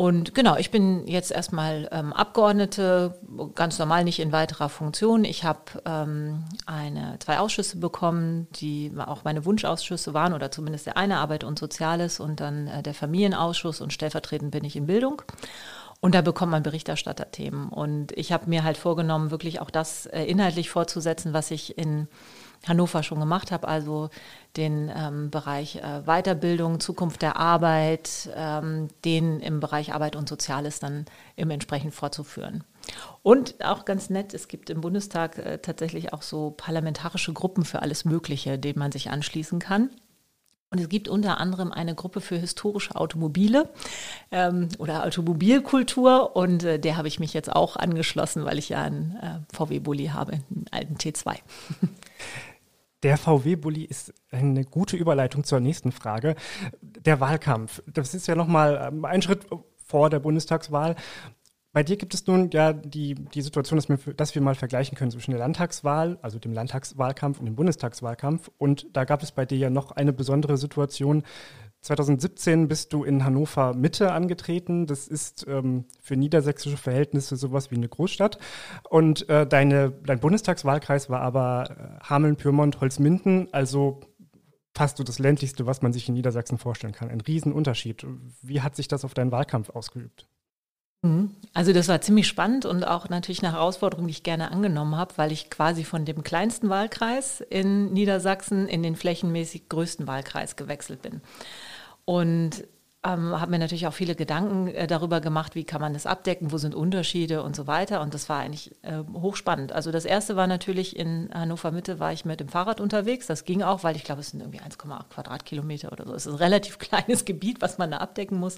Und 0.00 0.32
genau, 0.32 0.54
ich 0.54 0.70
bin 0.70 1.08
jetzt 1.08 1.32
erstmal 1.32 1.88
ähm, 1.90 2.12
Abgeordnete, 2.12 3.18
ganz 3.56 3.80
normal 3.80 4.04
nicht 4.04 4.20
in 4.20 4.30
weiterer 4.30 4.68
Funktion. 4.68 5.24
Ich 5.24 5.42
habe 5.42 5.82
ähm, 5.84 6.44
eine, 6.66 7.18
zwei 7.18 7.40
Ausschüsse 7.40 7.78
bekommen, 7.78 8.46
die 8.52 8.92
auch 8.96 9.24
meine 9.24 9.44
Wunschausschüsse 9.44 10.14
waren, 10.14 10.34
oder 10.34 10.52
zumindest 10.52 10.86
der 10.86 10.96
eine 10.96 11.18
Arbeit 11.18 11.42
und 11.42 11.58
Soziales 11.58 12.20
und 12.20 12.38
dann 12.38 12.68
äh, 12.68 12.80
der 12.84 12.94
Familienausschuss 12.94 13.80
und 13.80 13.92
stellvertretend 13.92 14.52
bin 14.52 14.62
ich 14.62 14.76
in 14.76 14.86
Bildung. 14.86 15.20
Und 15.98 16.14
da 16.14 16.22
bekommt 16.22 16.52
man 16.52 16.62
Berichterstatterthemen. 16.62 17.68
Und 17.68 18.12
ich 18.12 18.30
habe 18.30 18.48
mir 18.48 18.62
halt 18.62 18.76
vorgenommen, 18.76 19.32
wirklich 19.32 19.60
auch 19.60 19.70
das 19.70 20.06
äh, 20.06 20.22
inhaltlich 20.22 20.70
fortzusetzen, 20.70 21.32
was 21.32 21.50
ich 21.50 21.76
in 21.76 22.06
Hannover 22.68 23.02
schon 23.02 23.20
gemacht 23.20 23.52
habe, 23.52 23.68
also 23.68 24.10
den 24.56 24.90
ähm, 24.94 25.30
Bereich 25.30 25.76
äh, 25.76 26.02
Weiterbildung, 26.04 26.80
Zukunft 26.80 27.22
der 27.22 27.36
Arbeit, 27.36 28.30
ähm, 28.34 28.88
den 29.04 29.40
im 29.40 29.60
Bereich 29.60 29.94
Arbeit 29.94 30.16
und 30.16 30.28
Soziales 30.28 30.80
dann 30.80 31.06
im 31.36 31.50
entsprechend 31.50 31.94
fortzuführen. 31.94 32.64
Und 33.22 33.62
auch 33.64 33.84
ganz 33.84 34.10
nett, 34.10 34.34
es 34.34 34.48
gibt 34.48 34.70
im 34.70 34.80
Bundestag 34.80 35.38
äh, 35.38 35.58
tatsächlich 35.58 36.12
auch 36.12 36.22
so 36.22 36.50
parlamentarische 36.56 37.32
Gruppen 37.32 37.64
für 37.64 37.82
alles 37.82 38.04
Mögliche, 38.04 38.58
denen 38.58 38.78
man 38.78 38.92
sich 38.92 39.10
anschließen 39.10 39.58
kann. 39.58 39.90
Und 40.70 40.80
es 40.80 40.90
gibt 40.90 41.08
unter 41.08 41.38
anderem 41.38 41.72
eine 41.72 41.94
Gruppe 41.94 42.20
für 42.20 42.36
historische 42.36 42.94
Automobile 42.94 43.70
ähm, 44.30 44.68
oder 44.78 45.06
Automobilkultur 45.06 46.36
und 46.36 46.62
äh, 46.62 46.78
der 46.78 46.98
habe 46.98 47.08
ich 47.08 47.18
mich 47.18 47.32
jetzt 47.32 47.50
auch 47.50 47.76
angeschlossen, 47.76 48.44
weil 48.44 48.58
ich 48.58 48.68
ja 48.68 48.82
einen 48.82 49.16
äh, 49.16 49.54
VW-Bully 49.56 50.08
habe, 50.08 50.32
einen 50.32 50.66
alten 50.70 50.96
T2. 50.96 51.36
Der 53.02 53.16
VW-Bully 53.16 53.84
ist 53.84 54.12
eine 54.30 54.64
gute 54.64 54.96
Überleitung 54.96 55.44
zur 55.44 55.60
nächsten 55.60 55.92
Frage. 55.92 56.34
Der 56.80 57.20
Wahlkampf. 57.20 57.82
Das 57.86 58.14
ist 58.14 58.26
ja 58.26 58.34
nochmal 58.34 58.88
ähm, 58.90 59.04
ein 59.04 59.22
Schritt 59.22 59.46
vor 59.86 60.10
der 60.10 60.18
Bundestagswahl. 60.18 60.96
Bei 61.72 61.82
dir 61.84 61.96
gibt 61.96 62.14
es 62.14 62.26
nun 62.26 62.50
ja 62.50 62.72
die, 62.72 63.14
die 63.14 63.42
Situation, 63.42 63.76
dass 63.78 63.88
wir, 63.88 64.14
dass 64.14 64.34
wir 64.34 64.42
mal 64.42 64.56
vergleichen 64.56 64.96
können 64.96 65.12
zwischen 65.12 65.30
der 65.30 65.40
Landtagswahl, 65.40 66.18
also 66.22 66.38
dem 66.38 66.52
Landtagswahlkampf 66.52 67.38
und 67.38 67.46
dem 67.46 67.56
Bundestagswahlkampf. 67.56 68.50
Und 68.58 68.86
da 68.94 69.04
gab 69.04 69.22
es 69.22 69.32
bei 69.32 69.46
dir 69.46 69.58
ja 69.58 69.70
noch 69.70 69.92
eine 69.92 70.12
besondere 70.12 70.56
Situation. 70.56 71.22
2017 71.82 72.68
bist 72.68 72.92
du 72.92 73.04
in 73.04 73.24
Hannover 73.24 73.74
Mitte 73.74 74.12
angetreten. 74.12 74.86
Das 74.86 75.06
ist 75.08 75.46
ähm, 75.48 75.84
für 76.00 76.16
niedersächsische 76.16 76.76
Verhältnisse 76.76 77.36
sowas 77.36 77.70
wie 77.70 77.76
eine 77.76 77.88
Großstadt. 77.88 78.38
Und 78.90 79.28
äh, 79.28 79.46
deine, 79.46 79.90
dein 79.90 80.20
Bundestagswahlkreis 80.20 81.08
war 81.08 81.20
aber 81.20 81.98
äh, 82.02 82.04
Hameln, 82.04 82.36
Pyrmont, 82.36 82.80
Holzminden, 82.80 83.48
also 83.52 84.00
fast 84.74 84.96
so 84.96 85.04
das 85.04 85.18
ländlichste, 85.18 85.66
was 85.66 85.82
man 85.82 85.92
sich 85.92 86.08
in 86.08 86.14
Niedersachsen 86.14 86.58
vorstellen 86.58 86.92
kann. 86.92 87.10
Ein 87.10 87.20
Riesenunterschied. 87.20 88.06
Wie 88.42 88.60
hat 88.60 88.76
sich 88.76 88.88
das 88.88 89.04
auf 89.04 89.14
deinen 89.14 89.32
Wahlkampf 89.32 89.70
ausgeübt? 89.70 90.28
Mhm. 91.02 91.36
Also 91.54 91.72
das 91.72 91.88
war 91.88 92.00
ziemlich 92.00 92.26
spannend 92.26 92.66
und 92.66 92.84
auch 92.84 93.08
natürlich 93.08 93.42
eine 93.42 93.52
Herausforderung, 93.52 94.06
die 94.06 94.12
ich 94.12 94.22
gerne 94.24 94.50
angenommen 94.50 94.96
habe, 94.96 95.14
weil 95.16 95.32
ich 95.32 95.48
quasi 95.50 95.84
von 95.84 96.04
dem 96.04 96.22
kleinsten 96.22 96.68
Wahlkreis 96.68 97.40
in 97.40 97.92
Niedersachsen 97.92 98.66
in 98.66 98.82
den 98.82 98.96
flächenmäßig 98.96 99.68
größten 99.68 100.06
Wahlkreis 100.06 100.56
gewechselt 100.56 101.02
bin. 101.02 101.20
Und 102.08 102.64
ähm, 103.04 103.38
habe 103.38 103.50
mir 103.50 103.58
natürlich 103.58 103.86
auch 103.86 103.92
viele 103.92 104.14
Gedanken 104.14 104.68
äh, 104.68 104.86
darüber 104.86 105.20
gemacht, 105.20 105.54
wie 105.54 105.64
kann 105.64 105.82
man 105.82 105.92
das 105.92 106.06
abdecken, 106.06 106.52
wo 106.52 106.56
sind 106.56 106.74
Unterschiede 106.74 107.42
und 107.42 107.54
so 107.54 107.66
weiter. 107.66 108.00
Und 108.00 108.14
das 108.14 108.30
war 108.30 108.38
eigentlich 108.38 108.74
äh, 108.80 109.02
hochspannend. 109.12 109.72
Also 109.72 109.92
das 109.92 110.06
erste 110.06 110.34
war 110.34 110.46
natürlich 110.46 110.96
in 110.96 111.28
Hannover 111.34 111.70
Mitte 111.70 112.00
war 112.00 112.14
ich 112.14 112.24
mit 112.24 112.40
dem 112.40 112.48
Fahrrad 112.48 112.80
unterwegs. 112.80 113.26
Das 113.26 113.44
ging 113.44 113.62
auch, 113.62 113.84
weil 113.84 113.94
ich 113.94 114.04
glaube, 114.04 114.22
es 114.22 114.30
sind 114.30 114.40
irgendwie 114.40 114.60
1,8 114.60 115.10
Quadratkilometer 115.10 115.92
oder 115.92 116.06
so. 116.06 116.14
Es 116.14 116.24
ist 116.24 116.32
ein 116.32 116.38
relativ 116.38 116.78
kleines 116.78 117.26
Gebiet, 117.26 117.60
was 117.60 117.76
man 117.76 117.90
da 117.90 117.98
abdecken 117.98 118.40
muss. 118.40 118.56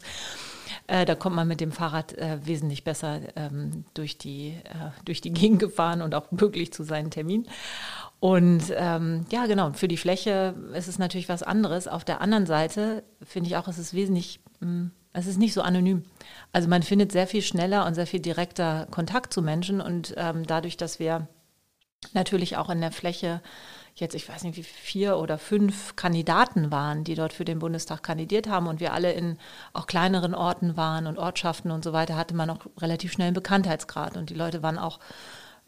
Äh, 0.87 1.07
da 1.07 1.17
kommt 1.17 1.35
man 1.35 1.49
mit 1.49 1.61
dem 1.61 1.73
Fahrrad 1.73 2.17
äh, 2.17 2.39
wesentlich 2.45 2.85
besser 2.85 3.19
ähm, 3.35 3.85
durch, 3.95 4.17
die, 4.17 4.51
äh, 4.63 4.91
durch 5.05 5.21
die 5.21 5.33
Gegend 5.33 5.59
gefahren 5.59 6.03
und 6.03 6.15
auch 6.15 6.27
wirklich 6.31 6.73
zu 6.73 6.85
seinen 6.85 7.11
Terminen. 7.11 7.49
Und 8.21 8.65
ähm, 8.77 9.25
ja, 9.31 9.47
genau, 9.47 9.73
für 9.73 9.89
die 9.89 9.97
Fläche 9.97 10.55
ist 10.75 10.89
es 10.89 10.99
natürlich 10.99 11.31
was 11.31 11.43
anderes. 11.43 11.89
Auf 11.89 12.05
der 12.05 12.21
anderen 12.21 12.45
Seite 12.47 13.03
finde 13.23 13.49
ich 13.49 13.57
auch, 13.57 13.67
es 13.67 13.79
ist 13.79 13.95
wesentlich, 13.95 14.41
mh, 14.61 14.67
hm, 14.67 14.91
es 15.13 15.27
ist 15.27 15.39
nicht 15.39 15.55
so 15.55 15.63
anonym. 15.63 16.05
Also 16.53 16.69
man 16.69 16.83
findet 16.83 17.11
sehr 17.13 17.27
viel 17.27 17.43
schneller 17.43 17.87
und 17.87 17.95
sehr 17.95 18.07
viel 18.07 18.21
direkter 18.21 18.87
Kontakt 18.91 19.33
zu 19.33 19.43
Menschen 19.43 19.81
und 19.81 20.15
ähm, 20.17 20.47
dadurch, 20.47 20.77
dass 20.77 21.01
wir 21.01 21.27
natürlich 22.13 22.57
auch 22.57 22.71
in 22.71 22.81
der 22.81 22.93
Fläche 22.93 23.41
jetzt, 23.95 24.15
ich 24.15 24.29
weiß 24.29 24.45
nicht, 24.45 24.57
wie 24.57 24.63
vier 24.63 25.17
oder 25.19 25.37
fünf 25.37 25.97
Kandidaten 25.97 26.71
waren, 26.71 27.05
die 27.05 27.15
dort 27.15 27.33
für 27.33 27.45
den 27.45 27.59
Bundestag 27.59 28.03
kandidiert 28.03 28.49
haben 28.49 28.67
und 28.67 28.81
wir 28.81 28.93
alle 28.93 29.13
in 29.13 29.37
auch 29.73 29.87
kleineren 29.87 30.35
Orten 30.35 30.77
waren 30.77 31.07
und 31.07 31.19
Ortschaften 31.19 31.71
und 31.71 31.83
so 31.83 31.93
weiter, 31.93 32.17
hatte 32.17 32.35
man 32.35 32.51
auch 32.51 32.61
relativ 32.79 33.13
schnell 33.13 33.29
einen 33.29 33.35
Bekanntheitsgrad 33.35 34.17
und 34.17 34.31
die 34.31 34.35
Leute 34.35 34.63
waren 34.63 34.79
auch, 34.79 35.01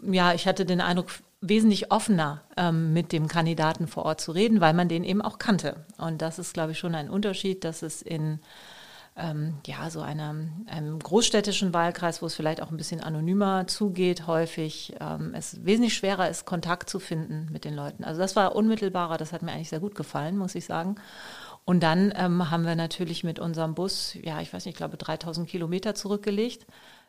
ja, 0.02 0.32
ich 0.34 0.46
hatte 0.46 0.64
den 0.64 0.80
Eindruck, 0.80 1.10
wesentlich 1.42 1.90
offener 1.90 2.40
ähm, 2.56 2.92
mit 2.92 3.12
dem 3.12 3.28
Kandidaten 3.28 3.88
vor 3.88 4.04
Ort 4.04 4.20
zu 4.20 4.32
reden, 4.32 4.60
weil 4.60 4.72
man 4.72 4.88
den 4.88 5.04
eben 5.04 5.20
auch 5.20 5.38
kannte. 5.38 5.84
Und 5.98 6.22
das 6.22 6.38
ist, 6.38 6.54
glaube 6.54 6.72
ich, 6.72 6.78
schon 6.78 6.94
ein 6.94 7.10
Unterschied, 7.10 7.64
dass 7.64 7.82
es 7.82 8.00
in 8.00 8.40
ähm, 9.16 9.58
ja, 9.66 9.90
so 9.90 10.00
einem, 10.00 10.64
einem, 10.66 10.98
großstädtischen 10.98 11.74
Wahlkreis, 11.74 12.22
wo 12.22 12.26
es 12.26 12.34
vielleicht 12.34 12.62
auch 12.62 12.70
ein 12.70 12.76
bisschen 12.78 13.02
anonymer 13.02 13.66
zugeht, 13.66 14.26
häufig 14.26 14.94
ähm, 15.00 15.34
es 15.34 15.62
wesentlich 15.66 15.94
schwerer 15.94 16.30
ist, 16.30 16.46
Kontakt 16.46 16.88
zu 16.88 16.98
finden 16.98 17.48
mit 17.52 17.64
den 17.64 17.74
Leuten. 17.74 18.04
Also 18.04 18.20
das 18.20 18.36
war 18.36 18.56
unmittelbarer, 18.56 19.18
das 19.18 19.32
hat 19.32 19.42
mir 19.42 19.52
eigentlich 19.52 19.68
sehr 19.68 19.80
gut 19.80 19.94
gefallen, 19.94 20.38
muss 20.38 20.54
ich 20.54 20.64
sagen. 20.64 20.94
Und 21.64 21.82
dann 21.82 22.12
ähm, 22.16 22.50
haben 22.50 22.64
wir 22.64 22.74
natürlich 22.74 23.22
mit 23.22 23.38
unserem 23.38 23.74
Bus, 23.74 24.16
ja, 24.22 24.40
ich 24.40 24.52
weiß 24.52 24.64
nicht, 24.64 24.74
ich 24.74 24.78
glaube 24.78 24.96
3000 24.96 25.48
Kilometer 25.48 25.94
zurückgelegt 25.94 26.66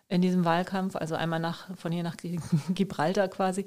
in 0.10 0.22
diesem 0.22 0.46
Wahlkampf, 0.46 0.96
also 0.96 1.16
einmal 1.16 1.40
nach, 1.40 1.76
von 1.76 1.92
hier 1.92 2.04
nach 2.04 2.18
Gibraltar 2.70 3.28
quasi. 3.28 3.66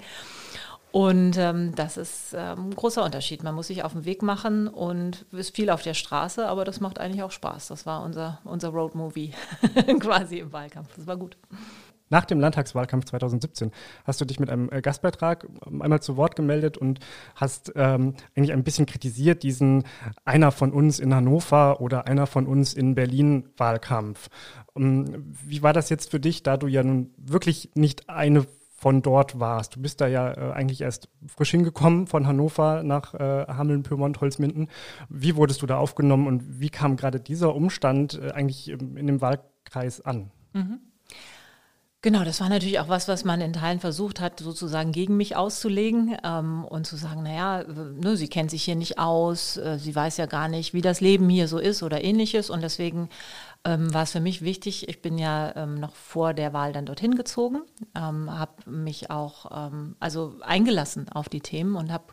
Und 0.93 1.37
ähm, 1.37 1.75
das 1.75 1.99
ist 1.99 2.33
ähm, 2.35 2.71
ein 2.71 2.75
großer 2.75 3.05
Unterschied. 3.05 3.43
Man 3.43 3.55
muss 3.55 3.67
sich 3.67 3.83
auf 3.83 3.93
den 3.93 4.07
Weg 4.07 4.23
machen 4.23 4.67
und 4.67 5.27
ist 5.33 5.55
viel 5.55 5.69
auf 5.69 5.83
der 5.83 5.93
Straße, 5.93 6.49
aber 6.49 6.65
das 6.65 6.81
macht 6.81 6.99
eigentlich 6.99 7.23
auch 7.23 7.33
Spaß. 7.33 7.69
Das 7.69 7.85
war 7.85 8.03
unser, 8.03 8.41
unser 8.45 8.71
Roadmovie 8.71 9.35
quasi 10.01 10.39
im 10.39 10.53
Wahlkampf. 10.53 10.95
Das 10.97 11.07
war 11.07 11.19
gut. 11.19 11.37
Nach 12.09 12.25
dem 12.25 12.39
Landtagswahlkampf 12.39 13.07
2017 13.07 13.73
hast 14.05 14.21
du 14.21 14.25
dich 14.25 14.39
mit 14.39 14.49
einem 14.49 14.71
äh, 14.71 14.81
Gastbeitrag 14.81 15.47
ähm, 15.67 15.83
einmal 15.83 16.01
zu 16.01 16.17
Wort 16.17 16.37
gemeldet 16.37 16.79
und 16.79 17.01
hast 17.35 17.73
ähm, 17.75 18.15
eigentlich 18.37 18.53
ein 18.53 18.63
bisschen 18.63 18.87
kritisiert 18.87 19.43
diesen 19.43 19.85
einer 20.25 20.53
von 20.53 20.73
uns 20.73 21.01
in 21.01 21.15
Hannover 21.15 21.81
oder 21.81 22.07
einer 22.07 22.27
von 22.27 22.47
uns 22.47 22.75
in 22.75 22.95
Berlin 22.95 23.49
Wahlkampf. 23.57 24.29
Ähm, 24.77 25.35
wie 25.45 25.63
war 25.63 25.73
das 25.73 25.89
jetzt 25.89 26.11
für 26.11 26.21
dich, 26.21 26.43
da 26.43 26.57
du 26.57 26.67
ja 26.67 26.83
nun 26.83 27.11
wirklich 27.17 27.71
nicht 27.75 28.09
eine 28.09 28.47
von 28.77 29.03
dort 29.03 29.41
warst? 29.41 29.77
Du 29.77 29.81
bist 29.81 30.01
da 30.01 30.07
ja 30.07 30.33
äh, 30.33 30.53
eigentlich 30.53 30.83
erst 30.83 31.09
frisch 31.27 31.51
hingekommen 31.51 32.07
von 32.07 32.27
Hannover 32.27 32.83
nach 32.83 33.15
äh, 33.15 33.47
Hameln, 33.49 33.83
Pyrmont, 33.83 34.21
Holzminden. 34.21 34.69
Wie 35.09 35.37
wurdest 35.37 35.63
du 35.63 35.67
da 35.67 35.79
aufgenommen 35.79 36.27
und 36.27 36.61
wie 36.61 36.71
kam 36.71 36.97
gerade 36.97 37.19
dieser 37.19 37.55
Umstand 37.55 38.21
äh, 38.23 38.33
eigentlich 38.33 38.69
in 38.69 39.07
dem 39.07 39.21
Wahlkreis 39.21 40.01
an? 40.01 40.31
Mhm. 40.53 40.81
Genau, 42.07 42.23
das 42.23 42.41
war 42.41 42.49
natürlich 42.49 42.79
auch 42.79 42.89
was, 42.89 43.09
was 43.09 43.25
man 43.25 43.41
in 43.41 43.53
Teilen 43.53 43.81
versucht 43.81 44.21
hat, 44.21 44.39
sozusagen 44.39 44.93
gegen 44.93 45.17
mich 45.17 45.35
auszulegen 45.35 46.17
ähm, 46.23 46.65
und 46.65 46.87
zu 46.87 46.95
sagen, 46.95 47.25
naja, 47.25 47.65
ne, 47.65 48.17
sie 48.17 48.29
kennt 48.29 48.53
sich 48.53 48.63
hier 48.63 48.77
nicht 48.77 49.01
aus, 49.01 49.57
äh, 49.57 49.77
sie 49.81 49.93
weiß 49.93 50.19
ja 50.19 50.27
gar 50.27 50.47
nicht, 50.47 50.73
wie 50.73 50.83
das 50.83 51.01
Leben 51.01 51.29
hier 51.29 51.49
so 51.49 51.59
ist 51.59 51.83
oder 51.83 52.05
ähnliches. 52.05 52.49
Und 52.49 52.63
deswegen 52.63 53.09
ähm, 53.67 53.93
war 53.93 54.05
es 54.05 54.13
für 54.13 54.21
mich 54.21 54.43
wichtig, 54.43 54.89
ich 54.89 55.03
bin 55.03 55.19
ja 55.19 55.55
ähm, 55.57 55.75
noch 55.75 55.95
vor 55.95 56.35
der 56.35 56.53
Wahl 56.53 56.73
dann 56.73 56.87
dorthin 56.87 57.17
gezogen, 57.17 57.63
ähm, 57.97 58.31
habe 58.31 58.71
mich 58.71 59.11
auch 59.11 59.51
ähm, 59.53 59.97
also 59.99 60.37
eingelassen 60.41 61.09
auf 61.09 61.29
die 61.29 61.41
Themen 61.41 61.75
und 61.75 61.91
habe 61.91 62.05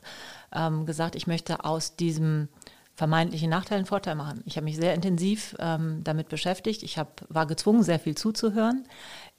ähm, 0.51 0.87
gesagt, 0.87 1.15
ich 1.15 1.27
möchte 1.27 1.63
aus 1.63 1.95
diesem 1.95 2.49
vermeintlichen 2.95 3.49
Nachteil 3.49 3.77
einen 3.77 3.87
Vorteil 3.87 4.15
machen. 4.15 4.43
Ich 4.45 4.55
habe 4.55 4.65
mich 4.65 4.75
sehr 4.75 4.93
intensiv 4.93 5.55
ähm, 5.59 6.01
damit 6.03 6.29
beschäftigt. 6.29 6.83
Ich 6.83 6.97
hab, 6.97 7.23
war 7.29 7.47
gezwungen, 7.47 7.83
sehr 7.83 7.99
viel 7.99 8.15
zuzuhören. 8.15 8.83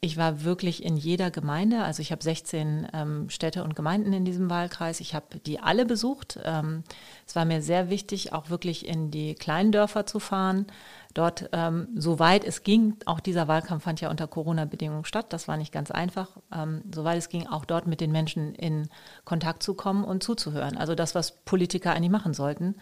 Ich 0.01 0.19
war 0.19 0.45
wirklich 0.45 0.85
in 0.85 0.99
jeder 0.99 1.31
Gemeinde, 1.31 1.83
also 1.83 2.03
ich 2.03 2.13
habe 2.13 2.23
16 2.23 2.89
ähm, 2.93 3.31
Städte 3.31 3.65
und 3.65 3.75
Gemeinden 3.75 4.13
in 4.13 4.27
diesem 4.27 4.51
Wahlkreis. 4.51 5.01
Ich 5.01 5.15
habe 5.15 5.39
die 5.47 5.61
alle 5.61 5.87
besucht. 5.87 6.39
Ähm, 6.45 6.85
es 7.27 7.35
war 7.35 7.47
mir 7.47 7.63
sehr 7.63 7.89
wichtig, 7.89 8.35
auch 8.35 8.51
wirklich 8.51 8.87
in 8.87 9.11
die 9.11 9.35
kleinen 9.35 9.73
Dörfer 9.73 10.05
zu 10.05 10.21
fahren. 10.21 10.67
Dort, 11.15 11.49
ähm, 11.53 11.89
soweit 11.95 12.45
es 12.45 12.65
ging, 12.65 12.97
auch 13.07 13.21
dieser 13.21 13.49
Wahlkampf 13.49 13.85
fand 13.85 14.01
ja 14.03 14.11
unter 14.11 14.27
Corona-Bedingungen 14.27 15.07
statt. 15.07 15.33
Das 15.33 15.49
war 15.49 15.57
nicht 15.57 15.73
ganz 15.73 15.91
einfach. 15.91 16.37
Ähm, 16.53 16.83
soweit 16.93 17.17
es 17.17 17.31
ging, 17.31 17.47
auch 17.47 17.65
dort 17.65 17.87
mit 17.87 18.03
den 18.03 18.13
Menschen 18.13 18.55
in 18.57 18.89
Kontakt 19.25 19.63
zu 19.63 19.73
kommen 19.73 20.05
und 20.05 20.23
zuzuhören. 20.23 20.77
Also 20.77 20.95
das, 20.95 21.15
was 21.15 21.33
Politiker 21.45 21.93
eigentlich 21.95 22.11
machen 22.11 22.35
sollten 22.35 22.75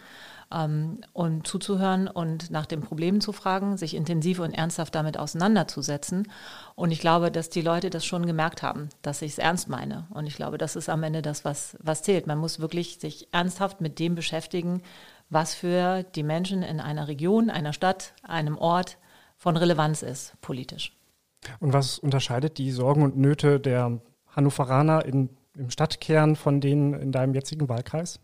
ähm, 0.53 1.01
und 1.13 1.47
zuzuhören 1.47 2.09
und 2.09 2.51
nach 2.51 2.67
den 2.67 2.81
Problemen 2.81 3.21
zu 3.21 3.33
fragen, 3.33 3.77
sich 3.77 3.95
intensiv 3.95 4.39
und 4.39 4.53
ernsthaft 4.53 4.95
damit 4.95 5.19
auseinanderzusetzen. 5.19 6.31
Und 6.75 6.91
ich 6.91 7.01
glaube, 7.01 7.31
dass 7.31 7.51
die 7.51 7.63
Leute 7.63 7.91
das 7.91 8.05
schon 8.05 8.27
gemerkt 8.27 8.63
haben, 8.63 8.89
dass 9.03 9.23
ich 9.23 9.33
es 9.33 9.39
ernst 9.39 9.69
meine. 9.69 10.07
Und 10.11 10.27
ich 10.27 10.37
glaube, 10.37 10.59
das 10.59 10.77
ist 10.77 10.89
am 10.89 11.03
Ende 11.03 11.23
das, 11.23 11.45
was, 11.45 11.77
was 11.81 12.03
zählt. 12.03 12.27
Man 12.27 12.39
muss 12.39 12.61
wirklich 12.61 12.99
sich 13.01 13.29
ernsthaft 13.33 13.81
mit 13.81 13.99
dem 13.99 14.15
beschäftigen, 14.15 14.83
was 15.31 15.55
für 15.55 16.03
die 16.03 16.23
Menschen 16.23 16.63
in 16.63 16.81
einer 16.81 17.09
Region, 17.09 17.49
einer 17.49 17.73
Stadt, 17.73 18.13
einem 18.23 18.59
Ort 18.59 18.99
von 19.37 19.57
Relevanz 19.57 20.03
ist, 20.03 20.35
politisch. 20.41 20.93
Und 21.59 21.73
was 21.73 21.99
unterscheidet 21.99 22.59
die 22.59 22.71
Sorgen 22.71 23.03
und 23.03 23.17
Nöte 23.17 23.59
der 23.59 24.01
Hannoveraner 24.29 25.05
in, 25.05 25.31
im 25.57 25.71
Stadtkern 25.71 26.37
von 26.37 26.61
denen 26.61 26.95
in 26.95 27.13
deinem 27.13 27.35
jetzigen 27.35 27.69
Wahlkreis? 27.69 28.21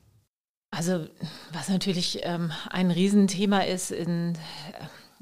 Also 0.70 1.06
was 1.52 1.68
natürlich 1.68 2.20
ähm, 2.24 2.52
ein 2.68 2.90
Riesenthema 2.90 3.60
ist, 3.60 3.90
in, 3.90 4.34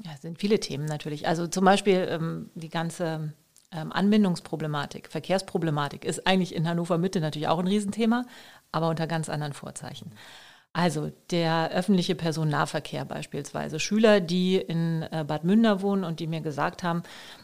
äh, 0.03 0.17
sind 0.21 0.39
viele 0.39 0.59
Themen 0.59 0.85
natürlich. 0.85 1.27
Also 1.27 1.47
zum 1.47 1.63
Beispiel 1.63 2.07
ähm, 2.09 2.49
die 2.55 2.69
ganze 2.69 3.33
ähm, 3.71 3.91
Anbindungsproblematik, 3.91 5.09
Verkehrsproblematik 5.09 6.05
ist 6.05 6.27
eigentlich 6.27 6.53
in 6.55 6.67
Hannover 6.67 6.97
Mitte 6.97 7.21
natürlich 7.21 7.47
auch 7.47 7.59
ein 7.59 7.67
Riesenthema, 7.67 8.25
aber 8.71 8.89
unter 8.89 9.07
ganz 9.07 9.29
anderen 9.29 9.53
Vorzeichen. 9.53 10.11
Also 10.73 11.11
der 11.31 11.71
öffentliche 11.71 12.13
Personennahverkehr 12.13 13.03
beispielsweise. 13.03 13.79
Schüler, 13.79 14.19
die 14.19 14.57
in 14.57 15.01
äh, 15.11 15.25
Bad 15.27 15.43
Münder 15.43 15.81
wohnen 15.81 16.03
und 16.03 16.19
die 16.19 16.27
mir 16.27 16.41
gesagt 16.41 16.83
haben, 16.83 17.01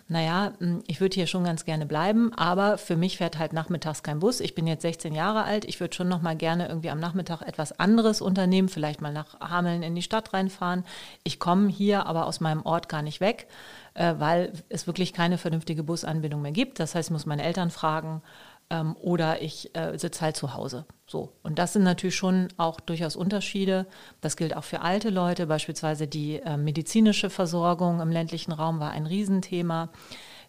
naja, 0.07 0.53
hm, 0.59 0.83
ich 0.85 1.01
würde 1.01 1.15
hier 1.15 1.25
schon 1.25 1.43
ganz 1.43 1.65
gerne 1.65 1.87
bleiben, 1.87 2.31
aber 2.35 2.77
für 2.77 2.95
mich 2.95 3.17
fährt 3.17 3.39
halt 3.39 3.51
nachmittags 3.51 4.03
kein 4.03 4.19
Bus. 4.19 4.39
Ich 4.39 4.53
bin 4.53 4.67
jetzt 4.67 4.83
16 4.83 5.15
Jahre 5.15 5.45
alt, 5.45 5.65
ich 5.65 5.79
würde 5.79 5.95
schon 5.95 6.09
noch 6.09 6.21
mal 6.21 6.35
gerne 6.35 6.67
irgendwie 6.67 6.91
am 6.91 6.99
Nachmittag 6.99 7.41
etwas 7.41 7.79
anderes 7.79 8.21
unternehmen, 8.21 8.69
vielleicht 8.69 9.01
mal 9.01 9.11
nach 9.11 9.39
Hameln 9.39 9.81
in 9.81 9.95
die 9.95 10.03
Stadt 10.03 10.31
reinfahren. 10.31 10.83
Ich 11.23 11.39
komme 11.39 11.69
hier 11.69 12.05
aber 12.05 12.27
aus 12.27 12.39
meinem 12.39 12.61
Ort 12.63 12.87
gar 12.87 13.01
nicht 13.01 13.19
weg, 13.19 13.47
äh, 13.95 14.13
weil 14.19 14.53
es 14.69 14.85
wirklich 14.85 15.11
keine 15.11 15.39
vernünftige 15.39 15.81
Busanbindung 15.81 16.43
mehr 16.43 16.51
gibt. 16.51 16.79
Das 16.79 16.93
heißt, 16.93 17.09
ich 17.09 17.13
muss 17.13 17.25
meine 17.25 17.43
Eltern 17.43 17.71
fragen, 17.71 18.21
ähm, 18.69 18.95
oder 18.99 19.41
ich 19.41 19.75
äh, 19.75 19.97
sitze 19.97 20.21
halt 20.21 20.37
zu 20.37 20.53
Hause. 20.53 20.85
So. 21.13 21.31
Und 21.43 21.59
das 21.59 21.73
sind 21.73 21.83
natürlich 21.83 22.15
schon 22.15 22.47
auch 22.57 22.79
durchaus 22.79 23.15
Unterschiede. 23.15 23.85
Das 24.21 24.35
gilt 24.35 24.57
auch 24.57 24.63
für 24.63 24.81
alte 24.81 25.11
Leute. 25.11 25.45
Beispielsweise 25.45 26.07
die 26.07 26.39
äh, 26.39 26.57
medizinische 26.57 27.29
Versorgung 27.29 28.01
im 28.01 28.09
ländlichen 28.09 28.51
Raum 28.51 28.79
war 28.79 28.89
ein 28.89 29.05
Riesenthema 29.05 29.89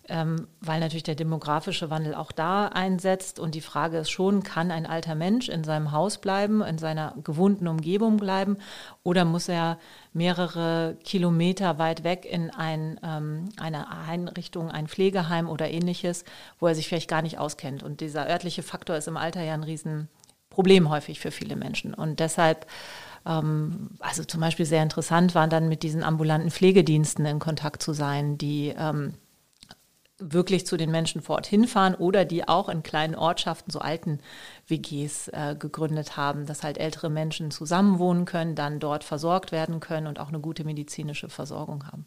ähm, 0.09 0.49
weil 0.61 0.81
natürlich 0.81 1.05
der 1.05 1.15
demografische 1.15 1.89
Wandel 1.91 2.15
auch 2.15 2.33
da 2.33 2.69
einsetzt. 2.69 3.39
Und 3.39 3.55
die 3.55 3.61
Frage 3.61 3.99
ist 3.99 4.11
schon, 4.11 4.43
kann 4.43 4.71
ein 4.71 4.87
alter 4.87 5.15
Mensch 5.15 5.49
in 5.49 5.65
seinem 5.65 5.93
Haus 5.93 6.19
bleiben, 6.19 6.63
in 6.63 6.79
seiner 6.79 7.15
gewohnten 7.25 7.69
Umgebung 7.69 8.19
bleiben, 8.19 8.59
oder 9.03 9.25
muss 9.25 9.49
er 9.49 9.79
mehrere 10.13 10.97
Kilometer 11.05 11.79
weit 11.79 12.05
weg 12.05 12.27
in 12.31 12.51
ein, 12.51 13.01
ähm, 13.03 13.49
eine 13.59 13.91
Einrichtung, 13.91 14.71
ein 14.71 14.89
Pflegeheim 14.89 15.49
oder 15.49 15.71
ähnliches, 15.71 16.25
wo 16.61 16.67
er 16.67 16.75
sich 16.75 16.89
vielleicht 16.89 17.09
gar 17.09 17.23
nicht 17.23 17.39
auskennt. 17.39 17.83
Und 17.83 18.01
dieser 18.01 18.29
örtliche 18.29 18.63
Faktor 18.63 18.97
ist 18.97 19.09
im 19.09 19.17
Alter 19.17 19.43
ja 19.43 19.55
ein 19.55 19.65
Riesenproblem 20.55 20.91
häufig 20.91 21.21
für 21.21 21.31
viele 21.31 21.57
Menschen. 21.57 21.95
Und 21.95 22.21
deshalb 22.21 22.67
ähm, 23.27 23.91
also 24.01 24.25
zum 24.25 24.41
Beispiel 24.41 24.67
sehr 24.67 24.83
interessant 24.83 25.35
war 25.35 25.49
dann 25.49 25.69
mit 25.69 25.83
diesen 25.83 26.03
ambulanten 26.03 26.51
Pflegediensten 26.51 27.27
in 27.27 27.39
Kontakt 27.39 27.83
zu 27.83 27.93
sein, 27.93 28.39
die 28.39 28.75
ähm, 28.77 29.15
wirklich 30.19 30.65
zu 30.65 30.77
den 30.77 30.93
Menschen 30.93 31.23
vor 31.23 31.37
Ort 31.37 31.47
hinfahren 31.47 31.97
oder 31.97 32.25
die 32.25 32.47
auch 32.47 32.69
in 32.69 32.85
kleinen 32.85 33.17
Ortschaften, 33.17 33.73
so 33.73 33.81
alten 33.81 34.21
WGs 34.69 35.29
äh, 35.29 35.57
gegründet 35.59 36.17
haben, 36.17 36.47
dass 36.47 36.63
halt 36.63 36.79
ältere 36.79 37.11
Menschen 37.11 37.51
zusammenwohnen 37.51 38.25
können, 38.25 38.55
dann 38.55 38.79
dort 38.79 39.03
versorgt 39.03 39.51
werden 39.51 39.81
können 39.81 40.07
und 40.07 40.21
auch 40.21 40.29
eine 40.29 40.41
gute 40.41 40.65
medizinische 40.65 41.29
Versorgung 41.29 41.87
haben. 41.87 42.07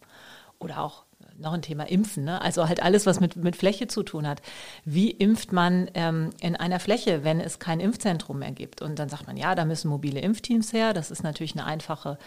Oder 0.57 0.81
auch 0.81 1.03
noch 1.39 1.54
ein 1.54 1.62
Thema 1.62 1.84
Impfen, 1.84 2.23
ne? 2.26 2.41
also 2.41 2.67
halt 2.67 2.82
alles, 2.82 3.06
was 3.06 3.19
mit, 3.19 3.36
mit 3.36 3.56
Fläche 3.56 3.88
zu 3.88 4.04
tun 4.04 4.28
hat. 4.28 4.41
Wie 4.86 5.12
impft 5.12 5.52
man 5.52 5.89
ähm, 5.93 6.32
in 6.41 6.56
einer 6.56 6.80
Fläche, 6.80 7.23
wenn 7.23 7.39
es 7.39 7.60
kein 7.60 7.80
Impfzentrum 7.80 8.39
mehr 8.39 8.52
gibt? 8.52 8.82
Und 8.82 9.00
dann 9.00 9.10
sagt 9.10 9.28
man, 9.28 9.38
ja, 9.38 9.56
da 9.56 9.65
müssen 9.65 9.89
mobile 9.89 10.19
Impfteams 10.19 10.73
her. 10.73 10.93
Das 10.93 11.12
ist 11.12 11.23
natürlich 11.23 11.54
eine 11.54 11.65
einfache 11.65 12.17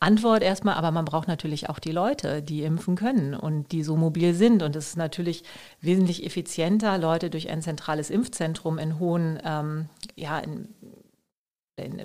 Antwort 0.00 0.42
erstmal, 0.42 0.74
aber 0.74 0.90
man 0.92 1.04
braucht 1.04 1.26
natürlich 1.26 1.68
auch 1.68 1.78
die 1.78 1.90
Leute, 1.90 2.42
die 2.42 2.62
impfen 2.62 2.94
können 2.94 3.34
und 3.34 3.72
die 3.72 3.82
so 3.82 3.96
mobil 3.96 4.34
sind. 4.34 4.62
Und 4.62 4.76
es 4.76 4.90
ist 4.90 4.96
natürlich 4.96 5.42
wesentlich 5.80 6.24
effizienter, 6.24 6.98
Leute 6.98 7.30
durch 7.30 7.48
ein 7.50 7.62
zentrales 7.62 8.10
Impfzentrum 8.10 8.78
in 8.78 8.98
hohen, 8.98 9.40
ähm, 9.44 9.88
ja, 10.14 10.38
in, 10.38 10.68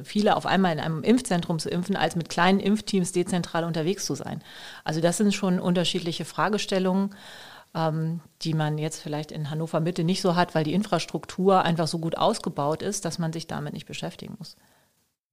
viele 0.04 0.36
auf 0.36 0.46
einmal 0.46 0.74
in 0.74 0.80
einem 0.80 1.04
Impfzentrum 1.04 1.60
zu 1.60 1.70
impfen, 1.70 1.96
als 1.96 2.16
mit 2.16 2.30
kleinen 2.30 2.60
Impfteams 2.60 3.12
dezentral 3.12 3.64
unterwegs 3.64 4.06
zu 4.06 4.16
sein. 4.16 4.44
Also 4.84 5.02
das 5.02 5.18
sind 5.18 5.34
schon 5.34 5.60
unterschiedliche 5.60 6.26
Fragestellungen 6.26 7.16
ähm, 7.76 8.22
die 8.42 8.54
man 8.54 8.78
jetzt 8.78 9.02
vielleicht 9.02 9.32
in 9.32 9.50
Hannover 9.50 9.80
Mitte 9.80 10.04
nicht 10.04 10.22
so 10.22 10.36
hat, 10.36 10.56
weil 10.56 10.64
die 10.64 10.74
Infrastruktur 10.74 11.64
einfach 11.64 11.88
so 11.88 12.00
gut 12.00 12.18
ausgebaut 12.18 12.82
ist, 12.82 13.06
dass 13.06 13.20
man 13.20 13.34
sich 13.34 13.48
damit 13.48 13.74
nicht 13.74 13.88
beschäftigen 13.88 14.36
muss. 14.38 14.56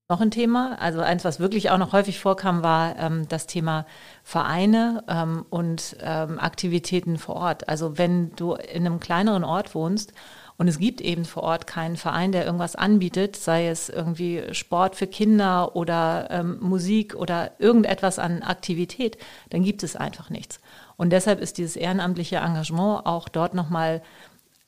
Noch 0.09 0.20
ein 0.20 0.33
Thema, 0.33 0.76
also 0.81 1.00
eins, 1.00 1.24
was 1.24 1.38
wirklich 1.38 1.70
auch 1.70 1.79
noch 1.79 1.92
häufig 1.92 2.18
vorkam, 2.18 2.64
war 2.64 2.96
ähm, 2.96 3.29
das 3.29 3.46
Thema 3.46 3.87
Vereine 4.24 5.05
ähm, 5.07 5.46
und 5.50 5.96
ähm, 6.00 6.40
Aktivitäten 6.40 7.16
vor 7.16 7.37
Ort. 7.37 7.68
Also 7.68 7.96
wenn 7.96 8.35
du 8.35 8.55
in 8.55 8.87
einem 8.87 8.98
kleineren 8.98 9.44
Ort 9.44 9.74
wohnst 9.74 10.12
und 10.60 10.68
es 10.68 10.78
gibt 10.78 11.00
eben 11.00 11.24
vor 11.24 11.42
Ort 11.42 11.66
keinen 11.66 11.96
Verein, 11.96 12.32
der 12.32 12.44
irgendwas 12.44 12.76
anbietet, 12.76 13.34
sei 13.34 13.68
es 13.68 13.88
irgendwie 13.88 14.42
Sport 14.52 14.94
für 14.94 15.06
Kinder 15.06 15.74
oder 15.74 16.28
ähm, 16.30 16.58
Musik 16.60 17.14
oder 17.14 17.52
irgendetwas 17.58 18.18
an 18.18 18.42
Aktivität, 18.42 19.16
dann 19.48 19.64
gibt 19.64 19.82
es 19.82 19.96
einfach 19.96 20.28
nichts. 20.28 20.60
Und 20.98 21.14
deshalb 21.14 21.40
ist 21.40 21.56
dieses 21.56 21.76
ehrenamtliche 21.76 22.36
Engagement 22.36 23.06
auch 23.06 23.30
dort 23.30 23.54
nochmal 23.54 24.02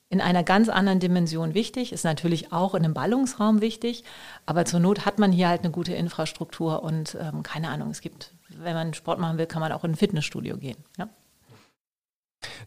in 0.09 0.23
einer 0.23 0.43
ganz 0.43 0.71
anderen 0.71 0.99
Dimension 0.99 1.53
wichtig, 1.53 1.93
ist 1.93 2.07
natürlich 2.07 2.55
auch 2.55 2.75
in 2.75 2.87
einem 2.87 2.95
Ballungsraum 2.95 3.61
wichtig, 3.61 4.03
aber 4.47 4.65
zur 4.65 4.81
Not 4.81 5.05
hat 5.05 5.19
man 5.19 5.31
hier 5.31 5.51
halt 5.51 5.61
eine 5.61 5.73
gute 5.73 5.93
Infrastruktur 5.93 6.83
und 6.83 7.19
ähm, 7.21 7.43
keine 7.43 7.69
Ahnung, 7.69 7.91
es 7.91 8.01
gibt, 8.01 8.33
wenn 8.49 8.73
man 8.73 8.95
Sport 8.95 9.19
machen 9.19 9.37
will, 9.37 9.45
kann 9.47 9.61
man 9.61 9.73
auch 9.73 9.85
in 9.85 9.91
ein 9.91 9.97
Fitnessstudio 9.97 10.57
gehen. 10.57 10.79
Ja? 10.97 11.11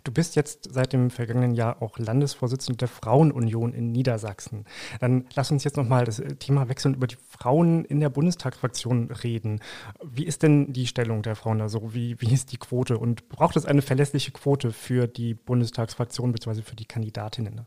Du 0.03 0.11
bist 0.11 0.35
jetzt 0.35 0.73
seit 0.73 0.93
dem 0.93 1.09
vergangenen 1.09 1.53
Jahr 1.53 1.81
auch 1.81 1.97
Landesvorsitzende 1.97 2.77
der 2.77 2.87
Frauenunion 2.87 3.73
in 3.73 3.91
Niedersachsen. 3.91 4.65
Dann 4.99 5.25
lass 5.35 5.51
uns 5.51 5.63
jetzt 5.63 5.77
nochmal 5.77 6.05
das 6.05 6.19
äh, 6.19 6.35
Thema 6.35 6.69
wechseln 6.69 6.93
und 6.93 6.97
über 6.97 7.07
die 7.07 7.17
Frauen 7.27 7.85
in 7.85 7.99
der 7.99 8.09
Bundestagsfraktion 8.09 9.11
reden. 9.11 9.59
Wie 10.03 10.25
ist 10.25 10.43
denn 10.43 10.73
die 10.73 10.87
Stellung 10.87 11.21
der 11.21 11.35
Frauen 11.35 11.59
da 11.59 11.69
so? 11.69 11.93
Wie, 11.93 12.19
wie 12.21 12.33
ist 12.33 12.51
die 12.51 12.57
Quote? 12.57 12.97
Und 12.97 13.29
braucht 13.29 13.55
es 13.55 13.65
eine 13.65 13.81
verlässliche 13.81 14.31
Quote 14.31 14.71
für 14.71 15.07
die 15.07 15.33
Bundestagsfraktion 15.33 16.31
bzw. 16.31 16.61
für 16.61 16.75
die 16.75 16.85
Kandidatinnen? 16.85 17.65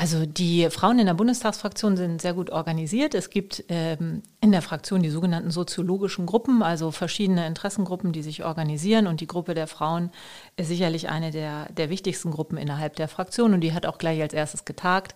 Also 0.00 0.24
die 0.24 0.66
Frauen 0.70 0.98
in 0.98 1.04
der 1.04 1.12
Bundestagsfraktion 1.12 1.98
sind 1.98 2.22
sehr 2.22 2.32
gut 2.32 2.48
organisiert. 2.48 3.14
Es 3.14 3.28
gibt 3.28 3.64
ähm, 3.68 4.22
in 4.40 4.50
der 4.50 4.62
Fraktion 4.62 5.02
die 5.02 5.10
sogenannten 5.10 5.50
soziologischen 5.50 6.24
Gruppen, 6.24 6.62
also 6.62 6.90
verschiedene 6.90 7.46
Interessengruppen, 7.46 8.10
die 8.10 8.22
sich 8.22 8.42
organisieren. 8.42 9.06
Und 9.06 9.20
die 9.20 9.26
Gruppe 9.26 9.52
der 9.52 9.66
Frauen 9.66 10.10
ist 10.56 10.68
sicherlich 10.68 11.10
eine 11.10 11.32
der, 11.32 11.66
der 11.70 11.90
wichtigsten 11.90 12.30
Gruppen 12.30 12.56
innerhalb 12.56 12.96
der 12.96 13.08
Fraktion. 13.08 13.52
Und 13.52 13.60
die 13.60 13.74
hat 13.74 13.84
auch 13.84 13.98
gleich 13.98 14.22
als 14.22 14.32
erstes 14.32 14.64
getagt 14.64 15.14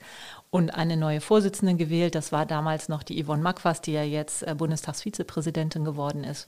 und 0.51 0.68
eine 0.68 0.99
neue 0.99 1.23
Vorsitzende 1.23 1.77
gewählt. 1.77 2.14
Das 2.14 2.31
war 2.31 2.44
damals 2.44 2.90
noch 2.90 3.03
die 3.03 3.25
Yvonne 3.25 3.42
Makwas, 3.42 3.81
die 3.81 3.92
ja 3.92 4.03
jetzt 4.03 4.47
äh, 4.47 4.55
Bundestagsvizepräsidentin 4.55 5.87
geworden 5.87 6.25
ist. 6.25 6.47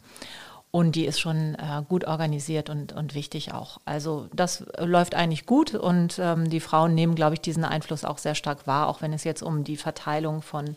Und 0.76 0.94
die 0.94 1.06
ist 1.06 1.18
schon 1.18 1.54
äh, 1.54 1.82
gut 1.88 2.04
organisiert 2.04 2.68
und, 2.68 2.92
und 2.92 3.14
wichtig 3.14 3.54
auch. 3.54 3.80
Also 3.86 4.28
das 4.34 4.62
läuft 4.78 5.14
eigentlich 5.14 5.46
gut 5.46 5.74
und 5.74 6.18
ähm, 6.18 6.50
die 6.50 6.60
Frauen 6.60 6.94
nehmen, 6.94 7.14
glaube 7.14 7.32
ich, 7.32 7.40
diesen 7.40 7.64
Einfluss 7.64 8.04
auch 8.04 8.18
sehr 8.18 8.34
stark 8.34 8.66
wahr, 8.66 8.88
auch 8.88 9.00
wenn 9.00 9.14
es 9.14 9.24
jetzt 9.24 9.42
um 9.42 9.64
die 9.64 9.78
Verteilung 9.78 10.42
von 10.42 10.76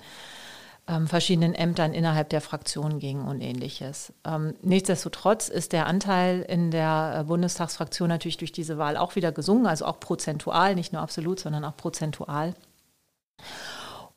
ähm, 0.88 1.05
verschiedenen 1.05 1.53
Ämtern 1.53 1.91
innerhalb 1.91 2.29
der 2.29 2.39
Fraktion 2.39 2.99
ging 2.99 3.25
und 3.25 3.41
ähnliches. 3.41 4.13
Ähm, 4.23 4.53
nichtsdestotrotz 4.62 5.49
ist 5.49 5.73
der 5.73 5.85
Anteil 5.85 6.45
in 6.47 6.71
der 6.71 7.17
äh, 7.17 7.23
Bundestagsfraktion 7.25 8.07
natürlich 8.07 8.38
durch 8.38 8.53
diese 8.53 8.77
Wahl 8.77 8.95
auch 8.95 9.17
wieder 9.17 9.33
gesungen, 9.33 9.67
also 9.67 9.83
auch 9.83 9.99
prozentual, 9.99 10.75
nicht 10.75 10.93
nur 10.93 11.01
absolut, 11.01 11.41
sondern 11.41 11.65
auch 11.65 11.75
prozentual. 11.75 12.53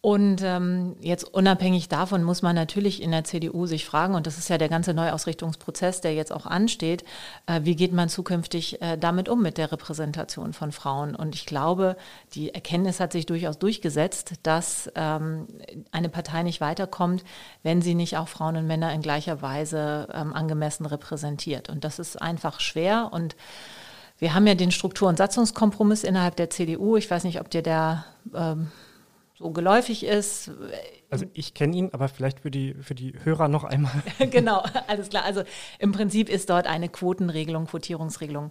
Und 0.05 0.43
ähm, 0.43 0.97
jetzt 1.01 1.23
unabhängig 1.23 1.89
davon 1.89 2.25
muss 2.25 2.43
man 2.43 2.57
natürlich 2.57 3.01
in 3.01 3.13
der 3.13 3.23
CDU 3.23 3.67
sich 3.67 3.87
fragen, 3.87 4.17
und 4.17 4.27
das 4.27 4.37
ist 4.37 4.51
ja 4.51 4.59
der 4.59 4.69
ganze 4.69 4.95
Neuausrichtungsprozess, 4.95 6.01
der 6.01 6.13
jetzt 6.13 6.33
auch 6.33 6.45
ansteht, 6.45 7.05
äh, 7.47 7.61
wie 7.63 7.77
geht 7.77 7.93
man 7.93 8.09
zukünftig 8.09 8.83
äh, 8.83 8.99
damit 8.99 9.29
um 9.29 9.41
mit 9.41 9.59
der 9.59 9.71
Repräsentation 9.71 10.55
von 10.55 10.73
Frauen? 10.73 11.15
Und 11.15 11.37
ich 11.37 11.47
glaube, 11.47 11.97
die 12.35 12.53
Erkenntnis 12.53 12.99
hat 12.99 13.13
sich 13.13 13.27
durchaus 13.27 13.61
durchgesetzt, 13.61 14.33
dass 14.43 14.91
ähm, 14.97 15.47
eine 15.93 16.09
Partei 16.09 16.43
nicht 16.43 16.61
weiterkommt, 16.61 17.23
wenn 17.63 17.81
sie 17.81 17.95
nicht 17.95 18.17
auch 18.17 18.27
Frauen 18.27 18.57
und 18.57 18.67
Männer 18.67 18.93
in 18.93 19.03
gleicher 19.03 19.41
Weise 19.41 20.09
ähm, 20.13 20.33
angemessen 20.33 20.85
repräsentiert. 20.85 21.69
Und 21.69 21.85
das 21.85 22.01
ist 22.01 22.21
einfach 22.21 22.59
schwer 22.59 23.11
und 23.13 23.37
wir 24.19 24.35
haben 24.35 24.49
ja 24.49 24.57
den 24.57 24.73
Struktur- 24.73 25.09
und 25.09 25.19
Satzungskompromiss 25.19 26.03
innerhalb 26.03 26.35
der 26.35 26.51
CDU. 26.51 26.97
Ich 26.97 27.09
weiß 27.09 27.23
nicht, 27.23 27.41
ob 27.41 27.51
dir 27.51 27.63
der 27.63 28.05
ähm, 28.35 28.73
so 29.43 29.51
geläufig 29.51 30.05
ist. 30.05 30.51
Also 31.11 31.27
ich 31.35 31.53
kenne 31.53 31.77
ihn, 31.77 31.91
aber 31.93 32.09
vielleicht 32.09 32.41
für 32.41 32.51
die, 32.51 32.75
für 32.75 32.95
die 32.95 33.13
Hörer 33.23 33.49
noch 33.49 33.65
einmal. 33.65 33.93
genau, 34.31 34.63
alles 34.87 35.11
klar. 35.11 35.25
Also 35.25 35.43
im 35.79 35.93
Prinzip 35.93 36.29
ist 36.29 36.49
dort 36.49 36.67
eine 36.67 36.89
Quotenregelung, 36.89 37.67
Quotierungsregelung 37.67 38.51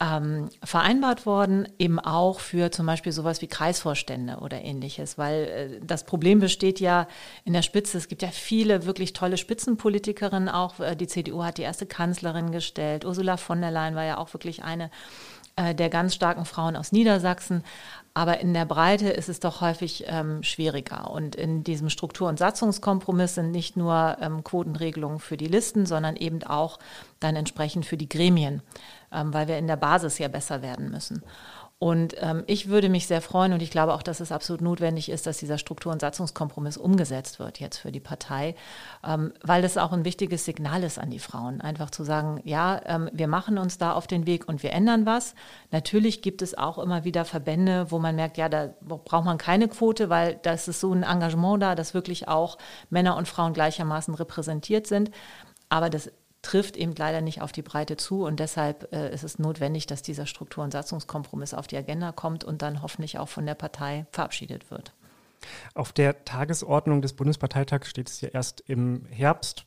ähm, 0.00 0.48
vereinbart 0.62 1.26
worden, 1.26 1.68
eben 1.78 1.98
auch 1.98 2.38
für 2.40 2.70
zum 2.70 2.86
Beispiel 2.86 3.12
sowas 3.12 3.40
wie 3.42 3.48
Kreisvorstände 3.48 4.36
oder 4.36 4.60
ähnliches, 4.62 5.18
weil 5.18 5.44
äh, 5.44 5.80
das 5.84 6.04
Problem 6.04 6.38
besteht 6.38 6.78
ja 6.78 7.08
in 7.44 7.54
der 7.54 7.62
Spitze. 7.62 7.98
Es 7.98 8.08
gibt 8.08 8.22
ja 8.22 8.28
viele 8.28 8.86
wirklich 8.86 9.12
tolle 9.14 9.36
Spitzenpolitikerinnen 9.36 10.48
auch. 10.48 10.78
Äh, 10.78 10.96
die 10.96 11.08
CDU 11.08 11.42
hat 11.42 11.58
die 11.58 11.62
erste 11.62 11.86
Kanzlerin 11.86 12.52
gestellt. 12.52 13.04
Ursula 13.04 13.36
von 13.36 13.60
der 13.60 13.70
Leyen 13.70 13.94
war 13.94 14.04
ja 14.04 14.18
auch 14.18 14.32
wirklich 14.32 14.62
eine 14.62 14.90
äh, 15.56 15.74
der 15.74 15.88
ganz 15.88 16.14
starken 16.14 16.44
Frauen 16.44 16.76
aus 16.76 16.92
Niedersachsen. 16.92 17.64
Aber 18.16 18.40
in 18.40 18.54
der 18.54 18.64
Breite 18.64 19.10
ist 19.10 19.28
es 19.28 19.40
doch 19.40 19.60
häufig 19.60 20.04
ähm, 20.06 20.42
schwieriger. 20.42 21.10
Und 21.10 21.36
in 21.36 21.64
diesem 21.64 21.90
Struktur- 21.90 22.30
und 22.30 22.38
Satzungskompromiss 22.38 23.34
sind 23.34 23.50
nicht 23.50 23.76
nur 23.76 24.16
ähm, 24.22 24.42
Quotenregelungen 24.42 25.18
für 25.18 25.36
die 25.36 25.48
Listen, 25.48 25.84
sondern 25.84 26.16
eben 26.16 26.42
auch 26.42 26.78
dann 27.20 27.36
entsprechend 27.36 27.84
für 27.84 27.98
die 27.98 28.08
Gremien, 28.08 28.62
ähm, 29.12 29.34
weil 29.34 29.48
wir 29.48 29.58
in 29.58 29.66
der 29.66 29.76
Basis 29.76 30.16
ja 30.16 30.28
besser 30.28 30.62
werden 30.62 30.90
müssen. 30.90 31.22
Und 31.78 32.14
ähm, 32.20 32.42
ich 32.46 32.68
würde 32.68 32.88
mich 32.88 33.06
sehr 33.06 33.20
freuen 33.20 33.52
und 33.52 33.60
ich 33.60 33.70
glaube 33.70 33.92
auch, 33.92 34.02
dass 34.02 34.20
es 34.20 34.32
absolut 34.32 34.62
notwendig 34.62 35.10
ist, 35.10 35.26
dass 35.26 35.36
dieser 35.36 35.58
Struktur- 35.58 35.92
und 35.92 36.00
Satzungskompromiss 36.00 36.78
umgesetzt 36.78 37.38
wird 37.38 37.60
jetzt 37.60 37.76
für 37.76 37.92
die 37.92 38.00
Partei, 38.00 38.54
ähm, 39.06 39.34
weil 39.42 39.60
das 39.60 39.76
auch 39.76 39.92
ein 39.92 40.06
wichtiges 40.06 40.46
Signal 40.46 40.82
ist 40.84 40.98
an 40.98 41.10
die 41.10 41.18
Frauen, 41.18 41.60
einfach 41.60 41.90
zu 41.90 42.02
sagen, 42.02 42.40
ja, 42.44 42.80
ähm, 42.86 43.10
wir 43.12 43.28
machen 43.28 43.58
uns 43.58 43.76
da 43.76 43.92
auf 43.92 44.06
den 44.06 44.26
Weg 44.26 44.48
und 44.48 44.62
wir 44.62 44.72
ändern 44.72 45.04
was. 45.04 45.34
Natürlich 45.70 46.22
gibt 46.22 46.40
es 46.40 46.56
auch 46.56 46.78
immer 46.78 47.04
wieder 47.04 47.26
Verbände, 47.26 47.90
wo 47.90 47.98
man 47.98 48.16
merkt, 48.16 48.38
ja, 48.38 48.48
da 48.48 48.72
braucht 48.80 49.26
man 49.26 49.36
keine 49.36 49.68
Quote, 49.68 50.08
weil 50.08 50.40
da 50.42 50.52
ist 50.52 50.64
so 50.64 50.94
ein 50.94 51.02
Engagement 51.02 51.62
da, 51.62 51.74
dass 51.74 51.92
wirklich 51.92 52.26
auch 52.26 52.56
Männer 52.88 53.18
und 53.18 53.28
Frauen 53.28 53.52
gleichermaßen 53.52 54.14
repräsentiert 54.14 54.86
sind. 54.86 55.10
Aber 55.68 55.90
das 55.90 56.10
trifft 56.46 56.76
eben 56.76 56.94
leider 56.96 57.20
nicht 57.20 57.42
auf 57.42 57.50
die 57.50 57.62
Breite 57.62 57.96
zu. 57.96 58.24
Und 58.24 58.38
deshalb 58.38 58.92
äh, 58.92 59.12
ist 59.12 59.24
es 59.24 59.38
notwendig, 59.38 59.86
dass 59.86 60.02
dieser 60.02 60.26
Struktur- 60.26 60.62
und 60.62 60.70
Satzungskompromiss 60.70 61.54
auf 61.54 61.66
die 61.66 61.76
Agenda 61.76 62.12
kommt 62.12 62.44
und 62.44 62.62
dann 62.62 62.82
hoffentlich 62.82 63.18
auch 63.18 63.28
von 63.28 63.46
der 63.46 63.54
Partei 63.54 64.06
verabschiedet 64.12 64.70
wird. 64.70 64.94
Auf 65.74 65.92
der 65.92 66.24
Tagesordnung 66.24 67.02
des 67.02 67.14
Bundesparteitags 67.14 67.90
steht 67.90 68.08
es 68.08 68.20
ja 68.20 68.28
erst 68.28 68.62
im 68.68 69.06
Herbst. 69.06 69.66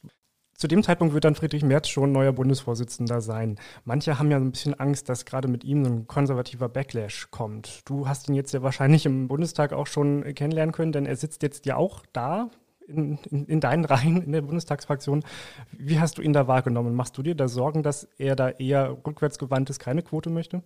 Zu 0.56 0.68
dem 0.68 0.84
Zeitpunkt 0.84 1.14
wird 1.14 1.24
dann 1.24 1.36
Friedrich 1.36 1.64
Merz 1.64 1.88
schon 1.90 2.12
neuer 2.12 2.34
Bundesvorsitzender 2.34 3.22
sein. 3.22 3.58
Manche 3.86 4.18
haben 4.18 4.32
ja 4.32 4.38
ein 4.38 4.52
bisschen 4.52 4.78
Angst, 4.78 5.08
dass 5.10 5.26
gerade 5.26 5.48
mit 5.48 5.64
ihm 5.64 5.86
so 5.86 5.92
ein 5.92 6.08
konservativer 6.08 6.70
Backlash 6.70 7.28
kommt. 7.30 7.82
Du 7.86 8.08
hast 8.08 8.30
ihn 8.30 8.36
jetzt 8.36 8.54
ja 8.54 8.62
wahrscheinlich 8.62 9.06
im 9.06 9.28
Bundestag 9.28 9.74
auch 9.74 9.88
schon 9.88 10.24
kennenlernen 10.34 10.74
können, 10.74 10.92
denn 10.92 11.06
er 11.06 11.16
sitzt 11.16 11.44
jetzt 11.44 11.66
ja 11.66 11.76
auch 11.76 12.04
da 12.14 12.50
in, 12.90 13.20
in, 13.30 13.46
in, 13.46 13.60
deinen 13.60 13.86
Reihen 13.86 14.22
in 14.22 14.32
der 14.32 14.42
Bundestagsfraktion. 14.42 15.24
Wie 15.72 16.00
hast 16.00 16.18
du 16.18 16.22
ihn 16.22 16.34
da 16.34 16.48
wahrgenommen? 16.48 16.96
Machst 16.96 17.18
du 17.18 17.24
dir 17.24 17.36
da 17.36 17.48
Sorgen, 17.48 17.84
dass 17.84 18.08
er 18.18 18.36
da 18.36 18.50
eher 18.50 18.98
rückwärtsgewandt 19.06 19.70
ist, 19.70 19.80
keine 19.80 20.02
Quote 20.02 20.30
möchte? 20.30 20.64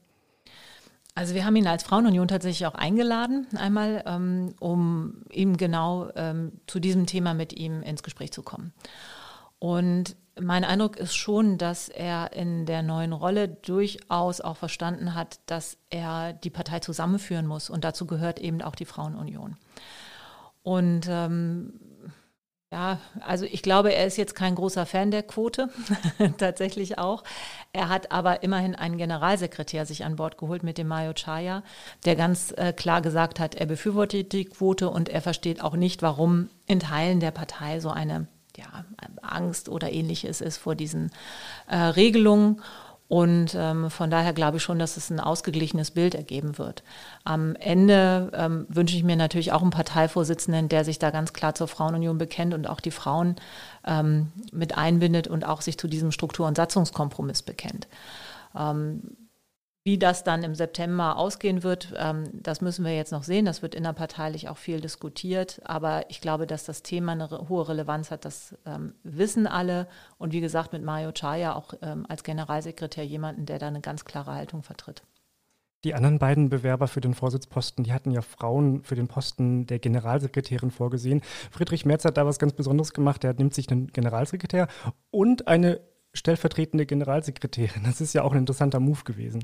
Also 1.16 1.36
wir 1.36 1.46
haben 1.46 1.56
ihn 1.56 1.68
als 1.68 1.84
Frauenunion 1.84 2.28
tatsächlich 2.28 2.66
auch 2.66 2.74
eingeladen, 2.74 3.46
einmal, 3.56 4.04
ähm, 4.08 4.56
um 4.60 5.22
ihm 5.32 5.58
genau 5.58 6.10
ähm, 6.16 6.54
zu 6.66 6.80
diesem 6.80 7.06
Thema 7.06 7.36
mit 7.36 7.54
ihm 7.54 7.84
ins 7.84 8.02
Gespräch 8.02 8.32
zu 8.32 8.42
kommen. 8.42 8.74
Und 9.60 10.16
mein 10.42 10.64
Eindruck 10.64 10.98
ist 10.98 11.16
schon, 11.16 11.60
dass 11.60 11.88
er 11.88 12.34
in 12.34 12.66
der 12.66 12.82
neuen 12.82 13.14
Rolle 13.14 13.48
durchaus 13.48 14.42
auch 14.42 14.58
verstanden 14.58 15.14
hat, 15.14 15.40
dass 15.46 15.78
er 15.92 16.34
die 16.34 16.50
Partei 16.50 16.80
zusammenführen 16.80 17.46
muss. 17.46 17.70
Und 17.70 17.84
dazu 17.84 18.08
gehört 18.08 18.40
eben 18.40 18.62
auch 18.64 18.76
die 18.76 18.86
Frauenunion. 18.86 19.58
Und 20.64 21.08
ähm, 21.10 21.80
ja, 22.74 22.98
also 23.20 23.46
ich 23.46 23.62
glaube, 23.62 23.94
er 23.94 24.08
ist 24.08 24.18
jetzt 24.18 24.34
kein 24.34 24.56
großer 24.56 24.88
Fan 24.88 25.12
der 25.12 25.22
Quote, 25.22 25.70
tatsächlich 26.40 26.98
auch. 26.98 27.24
Er 27.72 27.88
hat 27.88 28.12
aber 28.12 28.42
immerhin 28.42 28.74
einen 28.74 28.98
Generalsekretär 28.98 29.86
sich 29.86 30.06
an 30.06 30.16
Bord 30.16 30.40
geholt 30.40 30.64
mit 30.64 30.80
dem 30.80 30.88
Mayo 30.88 31.14
Chaya, 31.14 31.62
der 32.04 32.16
ganz 32.16 32.52
äh, 32.58 32.74
klar 32.74 33.04
gesagt 33.04 33.40
hat, 33.40 33.54
er 33.54 33.68
befürwortet 33.68 34.34
die 34.34 34.46
Quote 34.46 34.90
und 34.90 35.08
er 35.08 35.22
versteht 35.22 35.64
auch 35.64 35.76
nicht, 35.76 36.02
warum 36.02 36.50
in 36.66 36.80
Teilen 36.80 37.20
der 37.20 37.30
Partei 37.30 37.80
so 37.80 37.92
eine 37.92 38.26
ja, 38.58 38.86
Angst 39.22 39.70
oder 39.70 39.92
ähnliches 39.92 40.42
ist 40.42 40.58
vor 40.58 40.74
diesen 40.74 41.12
äh, 41.68 41.76
Regelungen. 41.76 42.60
Und 43.10 43.56
ähm, 43.56 43.90
von 43.90 44.10
daher 44.10 44.34
glaube 44.34 44.58
ich 44.58 44.64
schon, 44.64 44.80
dass 44.80 44.98
es 44.98 45.10
ein 45.10 45.20
ausgeglichenes 45.20 45.92
Bild 45.92 46.16
ergeben 46.16 46.58
wird. 46.58 46.84
Am 47.24 47.56
Ende 47.56 48.32
ähm, 48.34 48.66
wünsche 48.70 48.96
ich 48.96 49.04
mir 49.04 49.16
natürlich 49.16 49.52
auch 49.52 49.62
einen 49.62 49.72
Parteivorsitzenden, 49.72 50.70
der 50.70 50.84
sich 50.84 51.00
da 51.00 51.12
ganz 51.12 51.34
klar 51.34 51.54
zur 51.54 51.68
Frauenunion 51.68 52.18
bekennt 52.18 52.54
und 52.54 52.68
auch 52.68 52.80
die 52.80 52.92
Frauen 52.92 53.36
ähm, 53.86 54.32
mit 54.52 54.78
einbindet 54.78 55.28
und 55.28 55.46
auch 55.46 55.62
sich 55.62 55.78
zu 55.78 55.88
diesem 55.88 56.12
Struktur- 56.12 56.48
und 56.48 56.56
Satzungskompromiss 56.58 57.44
bekennt. 57.44 57.88
Ähm, 58.58 59.02
wie 59.86 59.98
das 59.98 60.24
dann 60.24 60.44
im 60.44 60.56
September 60.56 61.18
ausgehen 61.18 61.62
wird, 61.62 61.94
ähm, 61.98 62.24
das 62.32 62.62
müssen 62.62 62.86
wir 62.86 62.96
jetzt 62.96 63.12
noch 63.12 63.24
sehen. 63.24 63.46
Das 63.46 63.62
wird 63.62 63.76
innerparteilich 63.76 64.48
auch 64.48 64.58
viel 64.58 64.80
diskutiert. 64.80 65.62
Aber 65.66 66.10
ich 66.10 66.22
glaube, 66.22 66.48
dass 66.48 66.64
das 66.64 66.84
Thema 66.84 67.12
eine 67.12 67.30
hohe 67.50 67.68
Relevanz 67.68 68.10
hat, 68.10 68.24
das 68.24 68.56
ähm, 68.66 68.96
wissen 69.04 69.46
alle. 69.46 69.88
Und 70.18 70.32
wie 70.32 70.40
gesagt, 70.40 70.72
mit 70.72 70.84
Mario 70.84 71.12
Chaya 71.12 71.54
auch 71.54 71.74
ähm, 71.82 72.06
als 72.08 72.24
Generalsekretär 72.24 73.06
jemanden, 73.06 73.46
der 73.46 73.60
da 73.60 73.68
eine 73.68 73.82
ganz 73.82 74.06
klare 74.06 74.34
Haltung 74.34 74.64
vertritt. 74.64 75.04
Die 75.84 75.94
anderen 75.94 76.18
beiden 76.18 76.48
Bewerber 76.48 76.88
für 76.88 77.02
den 77.02 77.14
Vorsitzposten, 77.14 77.84
die 77.84 77.92
hatten 77.92 78.12
ja 78.12 78.22
Frauen 78.22 78.84
für 78.84 78.96
den 78.96 79.10
Posten 79.10 79.66
der 79.66 79.80
Generalsekretärin 79.80 80.72
vorgesehen. 80.72 81.22
Friedrich 81.52 81.86
Merz 81.86 82.06
hat 82.06 82.16
da 82.16 82.26
was 82.26 82.40
ganz 82.40 82.54
Besonderes 82.54 82.94
gemacht. 82.94 83.26
Er 83.26 83.34
nimmt 83.34 83.54
sich 83.54 83.70
einen 83.70 83.88
Generalsekretär 83.88 84.70
und 85.12 85.50
eine 85.50 85.82
stellvertretende 86.14 86.86
Generalsekretärin. 86.86 87.84
Das 87.84 88.00
ist 88.00 88.14
ja 88.14 88.24
auch 88.24 88.32
ein 88.32 88.40
interessanter 88.40 88.80
Move 88.80 89.04
gewesen. 89.04 89.44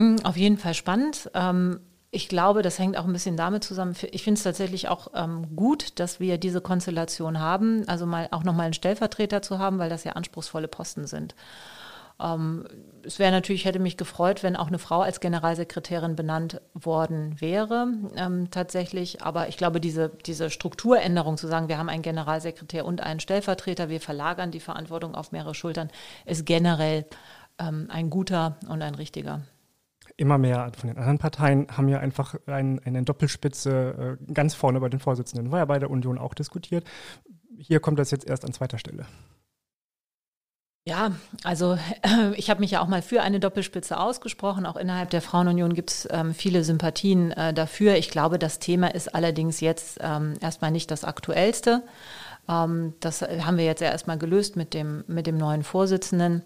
Hm, 0.00 0.16
auf 0.24 0.36
jeden 0.36 0.58
Fall 0.58 0.74
spannend. 0.74 1.30
Ähm, 1.34 1.80
ich 2.10 2.28
glaube, 2.28 2.62
das 2.62 2.78
hängt 2.78 2.96
auch 2.96 3.04
ein 3.06 3.12
bisschen 3.12 3.36
damit 3.36 3.64
zusammen. 3.64 3.96
Ich 4.12 4.22
finde 4.22 4.38
es 4.38 4.44
tatsächlich 4.44 4.88
auch 4.88 5.08
ähm, 5.14 5.56
gut, 5.56 5.98
dass 5.98 6.20
wir 6.20 6.38
diese 6.38 6.60
Konstellation 6.60 7.40
haben, 7.40 7.82
also 7.88 8.06
mal 8.06 8.28
auch 8.30 8.44
nochmal 8.44 8.66
einen 8.66 8.74
Stellvertreter 8.74 9.42
zu 9.42 9.58
haben, 9.58 9.78
weil 9.78 9.90
das 9.90 10.04
ja 10.04 10.12
anspruchsvolle 10.12 10.68
Posten 10.68 11.06
sind. 11.08 11.34
Ähm, 12.20 12.66
es 13.02 13.18
wäre 13.18 13.32
natürlich, 13.32 13.64
hätte 13.64 13.80
mich 13.80 13.96
gefreut, 13.96 14.44
wenn 14.44 14.54
auch 14.56 14.68
eine 14.68 14.78
Frau 14.78 15.00
als 15.00 15.18
Generalsekretärin 15.20 16.14
benannt 16.14 16.60
worden 16.74 17.40
wäre, 17.40 17.88
ähm, 18.16 18.50
tatsächlich. 18.50 19.22
Aber 19.22 19.48
ich 19.48 19.56
glaube, 19.56 19.80
diese, 19.80 20.10
diese 20.26 20.50
Strukturänderung 20.50 21.36
zu 21.36 21.48
sagen, 21.48 21.68
wir 21.68 21.78
haben 21.78 21.88
einen 21.88 22.02
Generalsekretär 22.02 22.84
und 22.86 23.00
einen 23.00 23.20
Stellvertreter, 23.20 23.88
wir 23.88 24.00
verlagern 24.00 24.52
die 24.52 24.60
Verantwortung 24.60 25.16
auf 25.16 25.32
mehrere 25.32 25.54
Schultern, 25.54 25.90
ist 26.26 26.46
generell 26.46 27.06
ähm, 27.58 27.88
ein 27.90 28.10
guter 28.10 28.56
und 28.68 28.82
ein 28.82 28.94
richtiger 28.94 29.42
immer 30.16 30.38
mehr 30.38 30.70
von 30.76 30.88
den 30.88 30.98
anderen 30.98 31.18
Parteien 31.18 31.66
haben 31.76 31.88
ja 31.88 31.98
einfach 31.98 32.34
ein, 32.46 32.80
eine 32.84 33.02
Doppelspitze 33.02 34.18
äh, 34.20 34.32
ganz 34.32 34.54
vorne 34.54 34.80
bei 34.80 34.88
den 34.88 35.00
Vorsitzenden. 35.00 35.50
War 35.50 35.58
ja 35.60 35.64
bei 35.64 35.78
der 35.78 35.90
Union 35.90 36.18
auch 36.18 36.34
diskutiert. 36.34 36.84
Hier 37.56 37.80
kommt 37.80 37.98
das 37.98 38.10
jetzt 38.10 38.26
erst 38.26 38.44
an 38.44 38.52
zweiter 38.52 38.78
Stelle. 38.78 39.06
Ja, 40.86 41.12
also 41.44 41.78
äh, 42.02 42.34
ich 42.36 42.50
habe 42.50 42.60
mich 42.60 42.72
ja 42.72 42.82
auch 42.82 42.88
mal 42.88 43.00
für 43.00 43.22
eine 43.22 43.40
Doppelspitze 43.40 43.98
ausgesprochen. 43.98 44.66
Auch 44.66 44.76
innerhalb 44.76 45.10
der 45.10 45.22
Frauenunion 45.22 45.72
gibt 45.72 45.90
es 45.90 46.08
ähm, 46.10 46.34
viele 46.34 46.62
Sympathien 46.62 47.32
äh, 47.32 47.54
dafür. 47.54 47.96
Ich 47.96 48.10
glaube, 48.10 48.38
das 48.38 48.58
Thema 48.58 48.88
ist 48.94 49.14
allerdings 49.14 49.60
jetzt 49.60 49.98
ähm, 50.02 50.34
erstmal 50.40 50.70
nicht 50.70 50.90
das 50.90 51.04
aktuellste. 51.04 51.82
Ähm, 52.48 52.92
das 53.00 53.22
haben 53.22 53.56
wir 53.56 53.64
jetzt 53.64 53.80
ja 53.80 53.90
erstmal 53.90 54.18
gelöst 54.18 54.56
mit 54.56 54.74
dem, 54.74 55.04
mit 55.06 55.26
dem 55.26 55.38
neuen 55.38 55.62
Vorsitzenden. 55.62 56.42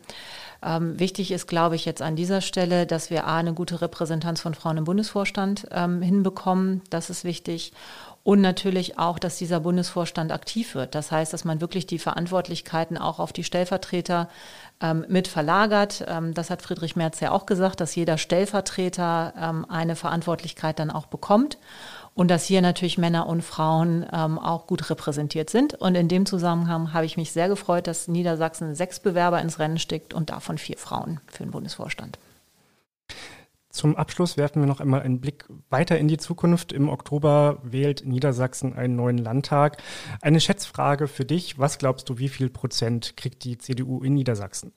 Ähm, 0.62 0.98
wichtig 0.98 1.30
ist, 1.30 1.46
glaube 1.46 1.76
ich, 1.76 1.84
jetzt 1.84 2.02
an 2.02 2.16
dieser 2.16 2.40
Stelle, 2.40 2.86
dass 2.86 3.10
wir 3.10 3.26
A, 3.26 3.36
eine 3.38 3.54
gute 3.54 3.80
Repräsentanz 3.80 4.40
von 4.40 4.54
Frauen 4.54 4.78
im 4.78 4.84
Bundesvorstand 4.84 5.68
ähm, 5.70 6.02
hinbekommen. 6.02 6.82
Das 6.90 7.10
ist 7.10 7.24
wichtig. 7.24 7.72
Und 8.28 8.42
natürlich 8.42 8.98
auch, 8.98 9.18
dass 9.18 9.38
dieser 9.38 9.60
Bundesvorstand 9.60 10.32
aktiv 10.32 10.74
wird. 10.74 10.94
Das 10.94 11.10
heißt, 11.10 11.32
dass 11.32 11.46
man 11.46 11.62
wirklich 11.62 11.86
die 11.86 11.98
Verantwortlichkeiten 11.98 12.98
auch 12.98 13.20
auf 13.20 13.32
die 13.32 13.42
Stellvertreter 13.42 14.28
ähm, 14.82 15.06
mit 15.08 15.28
verlagert. 15.28 16.04
Ähm, 16.06 16.34
das 16.34 16.50
hat 16.50 16.60
Friedrich 16.60 16.94
Merz 16.94 17.20
ja 17.20 17.30
auch 17.30 17.46
gesagt, 17.46 17.80
dass 17.80 17.94
jeder 17.94 18.18
Stellvertreter 18.18 19.32
ähm, 19.34 19.64
eine 19.70 19.96
Verantwortlichkeit 19.96 20.78
dann 20.78 20.90
auch 20.90 21.06
bekommt 21.06 21.56
und 22.12 22.30
dass 22.30 22.44
hier 22.44 22.60
natürlich 22.60 22.98
Männer 22.98 23.28
und 23.28 23.40
Frauen 23.40 24.04
ähm, 24.12 24.38
auch 24.38 24.66
gut 24.66 24.90
repräsentiert 24.90 25.48
sind. 25.48 25.72
Und 25.72 25.94
in 25.94 26.08
dem 26.08 26.26
Zusammenhang 26.26 26.92
habe 26.92 27.06
ich 27.06 27.16
mich 27.16 27.32
sehr 27.32 27.48
gefreut, 27.48 27.86
dass 27.86 28.08
Niedersachsen 28.08 28.74
sechs 28.74 29.00
Bewerber 29.00 29.40
ins 29.40 29.58
Rennen 29.58 29.78
steckt 29.78 30.12
und 30.12 30.28
davon 30.28 30.58
vier 30.58 30.76
Frauen 30.76 31.20
für 31.28 31.44
den 31.44 31.50
Bundesvorstand. 31.50 32.18
Zum 33.70 33.96
Abschluss 33.96 34.36
werfen 34.36 34.62
wir 34.62 34.66
noch 34.66 34.80
einmal 34.80 35.02
einen 35.02 35.20
Blick 35.20 35.44
weiter 35.68 35.98
in 35.98 36.08
die 36.08 36.16
Zukunft. 36.16 36.72
Im 36.72 36.88
Oktober 36.88 37.58
wählt 37.62 38.06
Niedersachsen 38.06 38.74
einen 38.74 38.96
neuen 38.96 39.18
Landtag. 39.18 39.82
Eine 40.22 40.40
Schätzfrage 40.40 41.06
für 41.06 41.26
dich. 41.26 41.58
Was 41.58 41.78
glaubst 41.78 42.08
du, 42.08 42.18
wie 42.18 42.28
viel 42.28 42.48
Prozent 42.48 43.16
kriegt 43.16 43.44
die 43.44 43.58
CDU 43.58 44.02
in 44.02 44.14
Niedersachsen? 44.14 44.72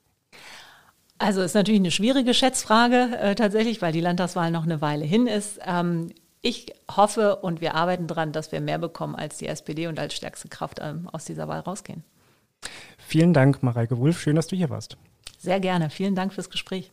Also 1.18 1.40
ist 1.40 1.54
natürlich 1.54 1.80
eine 1.80 1.90
schwierige 1.90 2.34
Schätzfrage 2.34 3.16
äh, 3.18 3.34
tatsächlich, 3.34 3.80
weil 3.80 3.92
die 3.92 4.00
Landtagswahl 4.00 4.50
noch 4.50 4.64
eine 4.64 4.80
Weile 4.80 5.04
hin 5.04 5.26
ist. 5.26 5.60
Ähm, 5.64 6.10
ich 6.42 6.74
hoffe 6.94 7.36
und 7.36 7.60
wir 7.60 7.76
arbeiten 7.76 8.08
daran, 8.08 8.32
dass 8.32 8.50
wir 8.50 8.60
mehr 8.60 8.78
bekommen 8.78 9.14
als 9.14 9.38
die 9.38 9.46
SPD 9.46 9.86
und 9.86 10.00
als 10.00 10.14
stärkste 10.14 10.48
Kraft 10.48 10.80
ähm, 10.82 11.08
aus 11.12 11.24
dieser 11.24 11.46
Wahl 11.48 11.60
rausgehen. 11.60 12.04
Vielen 12.98 13.32
Dank, 13.32 13.62
Mareike 13.62 13.98
Wulff. 13.98 14.20
Schön, 14.20 14.36
dass 14.36 14.48
du 14.48 14.56
hier 14.56 14.68
warst. 14.68 14.96
Sehr 15.38 15.60
gerne. 15.60 15.90
Vielen 15.90 16.14
Dank 16.14 16.34
fürs 16.34 16.50
Gespräch. 16.50 16.92